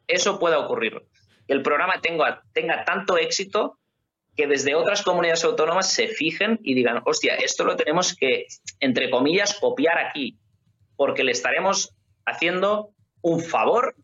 [0.06, 1.02] eso pueda ocurrir.
[1.46, 3.77] Que el programa tenga, tenga tanto éxito
[4.39, 8.47] que desde otras comunidades autónomas se fijen y digan, hostia, esto lo tenemos que,
[8.78, 10.39] entre comillas, copiar aquí,
[10.95, 11.93] porque le estaremos
[12.24, 13.97] haciendo un favor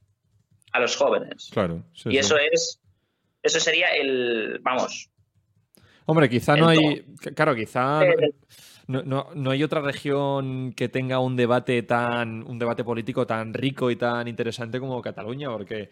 [0.73, 1.51] a los jóvenes.
[1.53, 1.85] Claro.
[2.07, 2.81] y eso es,
[3.45, 5.09] eso sería el, vamos,
[6.07, 7.03] Hombre, quizá no hay.
[7.35, 8.03] Claro, quizá.
[8.87, 12.43] No, hay otra región que tenga un debate tan.
[12.43, 15.91] un debate político tan rico y tan interesante como Cataluña, porque.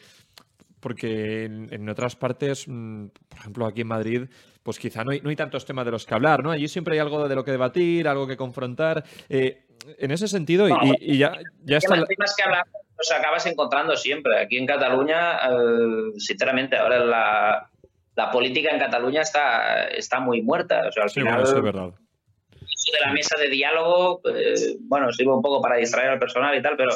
[0.83, 4.23] Porque en, otras partes, mm, por ejemplo aquí en Madrid,
[4.65, 6.51] pues quizá no hay, no hay, tantos temas de los que hablar, ¿no?
[6.51, 9.05] Allí siempre hay algo de lo que debatir, algo que confrontar.
[9.29, 9.65] Eh,
[9.99, 11.33] en ese sentido, y, ya,
[11.65, 11.97] ya está.
[11.97, 14.41] Los temas que hablamos los acabas encontrando siempre.
[14.41, 17.71] Aquí en Cataluña, eh, sinceramente, ahora la,
[18.15, 20.89] la política en Cataluña está, está muy muerta.
[20.89, 21.91] O sea, al final, es verdad.
[21.91, 26.63] de la mesa de diálogo, eh, bueno, sirve un poco para distraer al personal y
[26.63, 26.93] tal, pero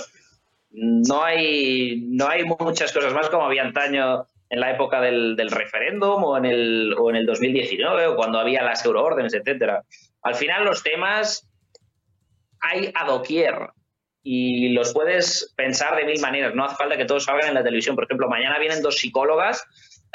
[0.76, 6.22] no hay, no hay muchas cosas más como había antaño en la época del, referéndum
[6.22, 9.82] o en, el, o en el 2019 o cuando había las euroórdenes, etcétera.
[10.22, 11.48] Al final los temas
[12.60, 13.70] hay a doquier
[14.22, 16.54] y los puedes pensar de mil maneras.
[16.54, 17.96] No hace falta que todos salgan en la televisión.
[17.96, 19.64] Por ejemplo, mañana vienen dos psicólogas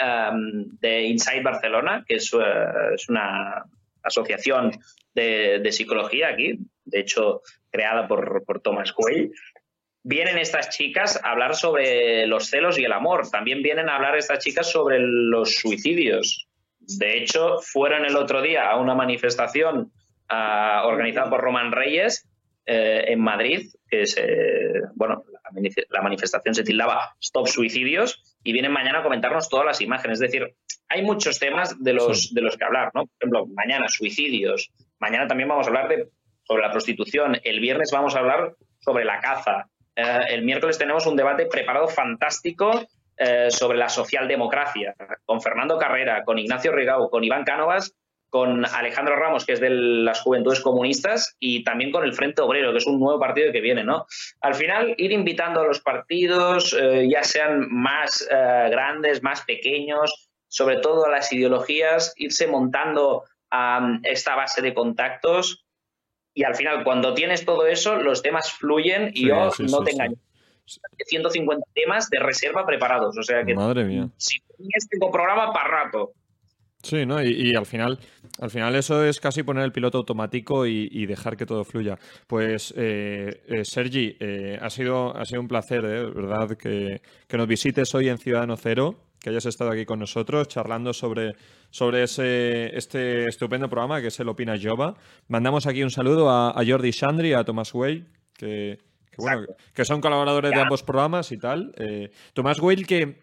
[0.01, 3.64] Em, de Inside Barcelona, que es, eh, una
[4.03, 4.72] asociación
[5.14, 9.32] de, psicología aquí, de hecho creada por, por Thomas Quay.
[10.04, 13.30] Vienen estas chicas a hablar sobre los celos y el amor.
[13.30, 16.47] También vienen a hablar estas chicas sobre los suicidios.
[16.80, 19.91] De hecho, fueron el otro día a una manifestación
[20.30, 22.28] ah, organizada por Roman Reyes
[22.66, 24.16] eh, en Madrid, que es,
[24.95, 25.24] bueno,
[25.89, 30.22] la, manifestación se tildaba Stop Suicidios, y vienen mañana a comentarnos todas las imágenes.
[30.22, 30.56] Es decir,
[30.89, 33.06] hay muchos temas de los, de los que hablar, ¿no?
[33.06, 36.10] Por ejemplo, mañana suicidios, mañana también vamos a hablar de,
[36.43, 39.68] sobre la prostitución, el viernes vamos a hablar sobre la caza,
[40.02, 42.88] eh, el miércoles tenemos un debate preparado fantástico
[43.18, 44.95] eh, sobre la socialdemocracia,
[45.26, 47.93] con Fernando Carrera, con Ignacio Rigau, con Iván Cánovas,
[48.30, 52.72] con Alejandro Ramos, que es de las Juventudes Comunistas, y también con el Frente Obrero,
[52.72, 54.06] que es un nuevo partido que viene, ¿no?
[54.39, 60.78] Al final, ir invitando a los partidos, eh, ya sean más grandes, más pequeños, sobre
[60.78, 65.66] todo a las ideologías, irse montando a esta base de contactos,
[66.34, 70.18] y al final, cuando tienes todo eso, los temas fluyen y yo no te engaño.
[70.66, 73.18] 150 temas de reserva preparados.
[73.18, 74.08] O sea que Madre mía.
[74.18, 76.14] si tienes tengo programa para rato.
[76.84, 77.22] Sí, ¿no?
[77.24, 78.00] Y, al final,
[78.40, 82.00] al final eso es casi poner el piloto automático y, dejar que todo fluya.
[82.26, 86.06] Pues, eh, eh Sergi, eh, ha, sido, ha sido un placer, ¿eh?
[86.06, 86.58] ¿verdad?
[86.58, 87.02] Que,
[87.38, 91.36] nos visites hoy en Ciudadano Cero, que hayas estado aquí con nosotros charlando sobre,
[91.69, 94.95] sobre ese, este estupendo programa que es el Opina Jova.
[95.28, 98.80] Mandamos aquí un saludo a, Jordi Shandri, a Tomás Way, que,
[99.74, 101.74] que, son colaboradores de ambos programas y tal.
[102.34, 103.22] Tomás Weil, que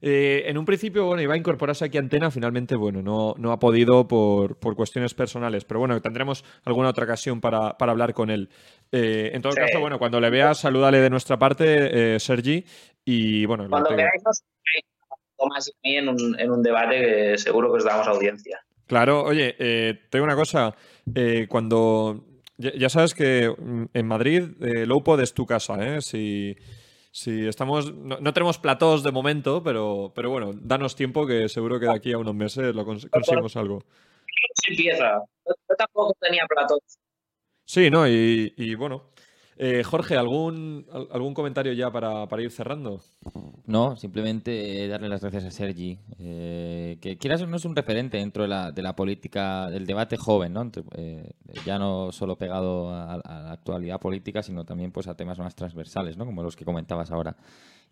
[0.00, 3.52] eh, en un principio, bueno, iba a incorporarse aquí a Antena, finalmente, bueno, no, no
[3.52, 8.50] ha podido por, cuestiones personales, pero bueno, tendremos alguna otra ocasión para, hablar con él.
[8.92, 12.64] Eh, en todo caso, bueno, cuando le veas, salúdale de nuestra parte, eh, Sergi,
[13.04, 13.68] y bueno...
[13.68, 14.42] Cuando queráis, nos
[15.36, 18.60] Tomás y en un, en un debate que seguro que os damos audiencia.
[18.86, 19.54] Claro, oye,
[20.10, 20.74] tengo una cosa,
[21.48, 22.24] cuando...
[22.58, 26.00] Ya, sabes que mm, en Madrid, Lowpod es tu casa, ¿eh?
[26.00, 26.56] Si...
[27.16, 27.94] Sí, estamos.
[27.94, 32.12] No, tenemos platós de momento, pero, pero bueno, danos tiempo que seguro que de aquí
[32.12, 33.82] a unos meses lo conseguimos algo.
[34.68, 35.22] Empieza.
[35.46, 36.80] Yo tampoco tenía platós.
[37.64, 38.06] Sí, ¿no?
[38.06, 39.12] y bueno,
[39.58, 43.00] eh, Jorge, ¿algún, ¿algún comentario ya para, ir cerrando?
[43.64, 48.18] No, simplemente darle las gracias a Sergi, eh, que quieras o no es un referente
[48.18, 50.70] dentro de la, de la política, del debate joven, ¿no?
[50.96, 51.30] Eh,
[51.64, 56.18] ya no solo pegado a, la actualidad política, sino también pues, a temas más transversales,
[56.18, 56.26] ¿no?
[56.26, 57.36] como los que comentabas ahora.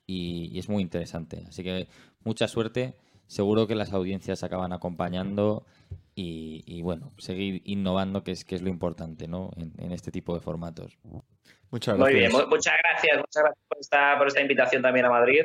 [0.06, 1.44] Y, es muy interesante.
[1.48, 1.88] Así que
[2.24, 2.94] mucha suerte.
[3.26, 5.64] Seguro que las audiencias acaban acompañando
[6.14, 9.50] y, bueno, seguir innovando, que es, que es lo importante ¿no?
[9.56, 10.98] en este tipo de formatos.
[11.74, 12.32] Muchas gracias.
[12.32, 15.42] Muy bien, muchas gracias, muchas gracias por esta, por esta invitación también a Madrid.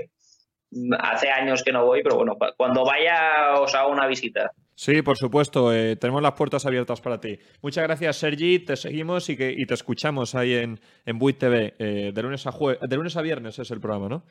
[0.99, 4.51] Hace años que no voy, pero bueno, cuando vaya os hago una visita.
[4.75, 7.39] Sí, por supuesto, eh, tenemos las puertas abiertas para ti.
[7.63, 11.73] Muchas gracias, Sergi, te seguimos y, que, y te escuchamos ahí en, en Buit TV.
[11.80, 14.23] Eh, de, lunes a de lunes a viernes es el programa, ¿no?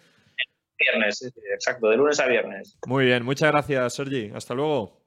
[0.78, 2.78] Viernes, sí, exacto, de lunes a viernes.
[2.86, 4.30] Muy bien, muchas gracias, Sergi.
[4.32, 5.02] Hasta luego.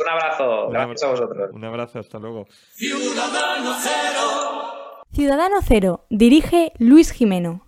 [0.00, 1.50] Un abrazo, gracias a vosotros.
[1.52, 2.48] Un abrazo, hasta luego.
[2.74, 4.49] Ciudadano Cero.
[5.12, 7.64] Ciudadano Cero, dirige Luis Jimeno.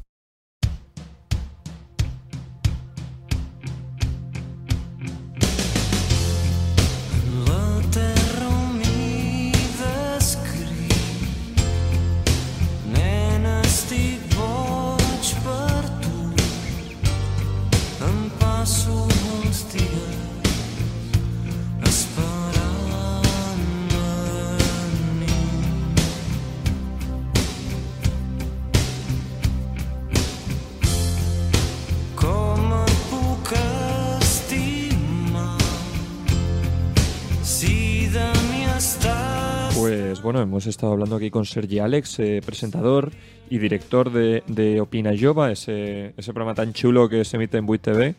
[41.17, 43.13] Aquí con Sergi Alex, eh, presentador
[43.51, 47.83] y director de, Opina Jova, ese, ese, programa tan chulo que se emite en Buit
[47.83, 48.15] TV.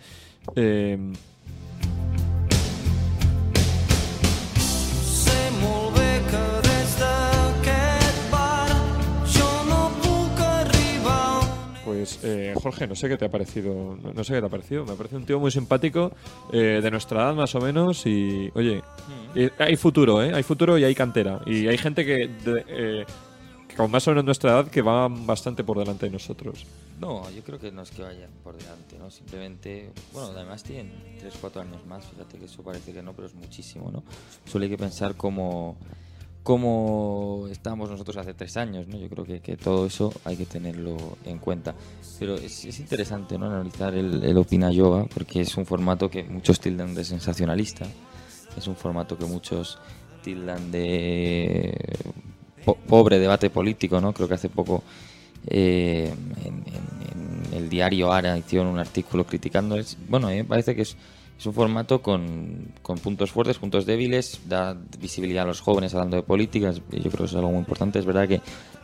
[0.55, 0.97] Eh,
[12.03, 14.85] pues eh, Jorge, no sé qué te ha parecido, no, sé qué te ha parecido,
[14.85, 16.11] me parece un tío muy simpático,
[16.51, 19.23] de nuestra edad más o menos, y oye, mm
[19.57, 20.33] hay futuro, ¿eh?
[20.33, 21.41] Hay futuro y hay cantera.
[21.45, 23.05] Y hay gente que, eh,
[23.75, 26.65] con más o menos nuestra edad, que va bastante por delante de nosotros.
[26.99, 29.09] No, yo creo que no es que vayan por delante, ¿no?
[29.09, 33.27] Simplemente, bueno, además tienen 3, 4 años más, fíjate que eso parece que no, pero
[33.27, 34.03] es muchísimo, ¿no?
[34.45, 35.77] Solo hay que pensar cómo,
[36.43, 38.97] cómo estábamos nosotros hace 3 años, ¿no?
[38.97, 41.73] Yo creo que, todo eso hay que tenerlo en cuenta.
[42.19, 43.47] Pero es, es interesante, ¿no?
[43.47, 47.87] Analizar el, el Opina Yoga, porque es un formato que muchos tildan de sensacionalista
[48.57, 49.77] es un formato que muchos
[50.21, 51.75] tildan de
[52.87, 54.13] pobre debate político, ¿no?
[54.13, 54.83] Creo que hace poco
[55.47, 56.13] eh,
[56.43, 56.63] en,
[57.53, 59.77] el diario Ara hicieron un artículo criticando.
[60.07, 60.95] Bueno, eh, parece que es,
[61.37, 66.15] es un formato con, con, puntos fuertes, puntos débiles, da visibilidad a los jóvenes hablando
[66.15, 66.77] de políticas.
[66.77, 67.99] Yo creo que eso es algo muy importante.
[67.99, 68.41] Es verdad que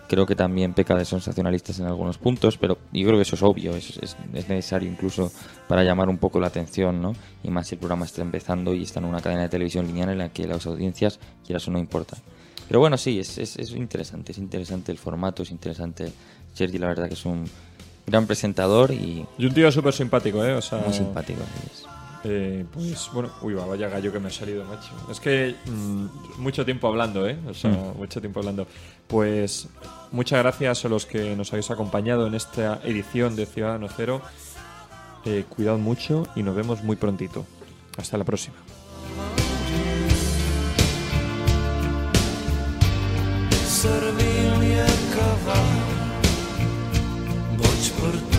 [0.10, 3.44] creo que también peca de sensacionalistas en algunos puntos, pero yo creo que eso es
[3.44, 5.32] obvio, es, es, necesario incluso
[5.68, 7.14] para llamar un poco la atención, ¿no?
[7.44, 10.10] Y más si el programa está empezando y está en una cadena de televisión lineal
[10.10, 12.18] en la que las audiencias, quieras o no, importa.
[12.68, 16.12] Pero bueno, sí, es, es, interesante, es interesante el formato, es interesante.
[16.54, 17.46] Sergi, la verdad que es un
[18.08, 19.26] gran presentador y...
[19.38, 20.56] Y un tío súper simpático, ¿eh?
[20.56, 20.80] O sea...
[20.80, 21.42] Muy simpático,
[22.26, 24.92] Eh, pues bueno, uy, va, vaya gallo que me ha salido, macho.
[25.10, 26.06] Es que mm,
[26.42, 27.38] mucho tiempo hablando, ¿eh?
[27.48, 27.98] O sea, Mm.
[27.98, 28.68] mucho tiempo hablando.
[29.08, 29.68] Pues
[30.12, 34.22] muchas gracias a los que nos habéis acompañado en esta edición de Ciudadano Cero.
[35.26, 37.46] Eh, cuidad mucho y nos vemos muy prontito.
[37.98, 38.56] Hasta la próxima.
[47.58, 48.39] Boig per tu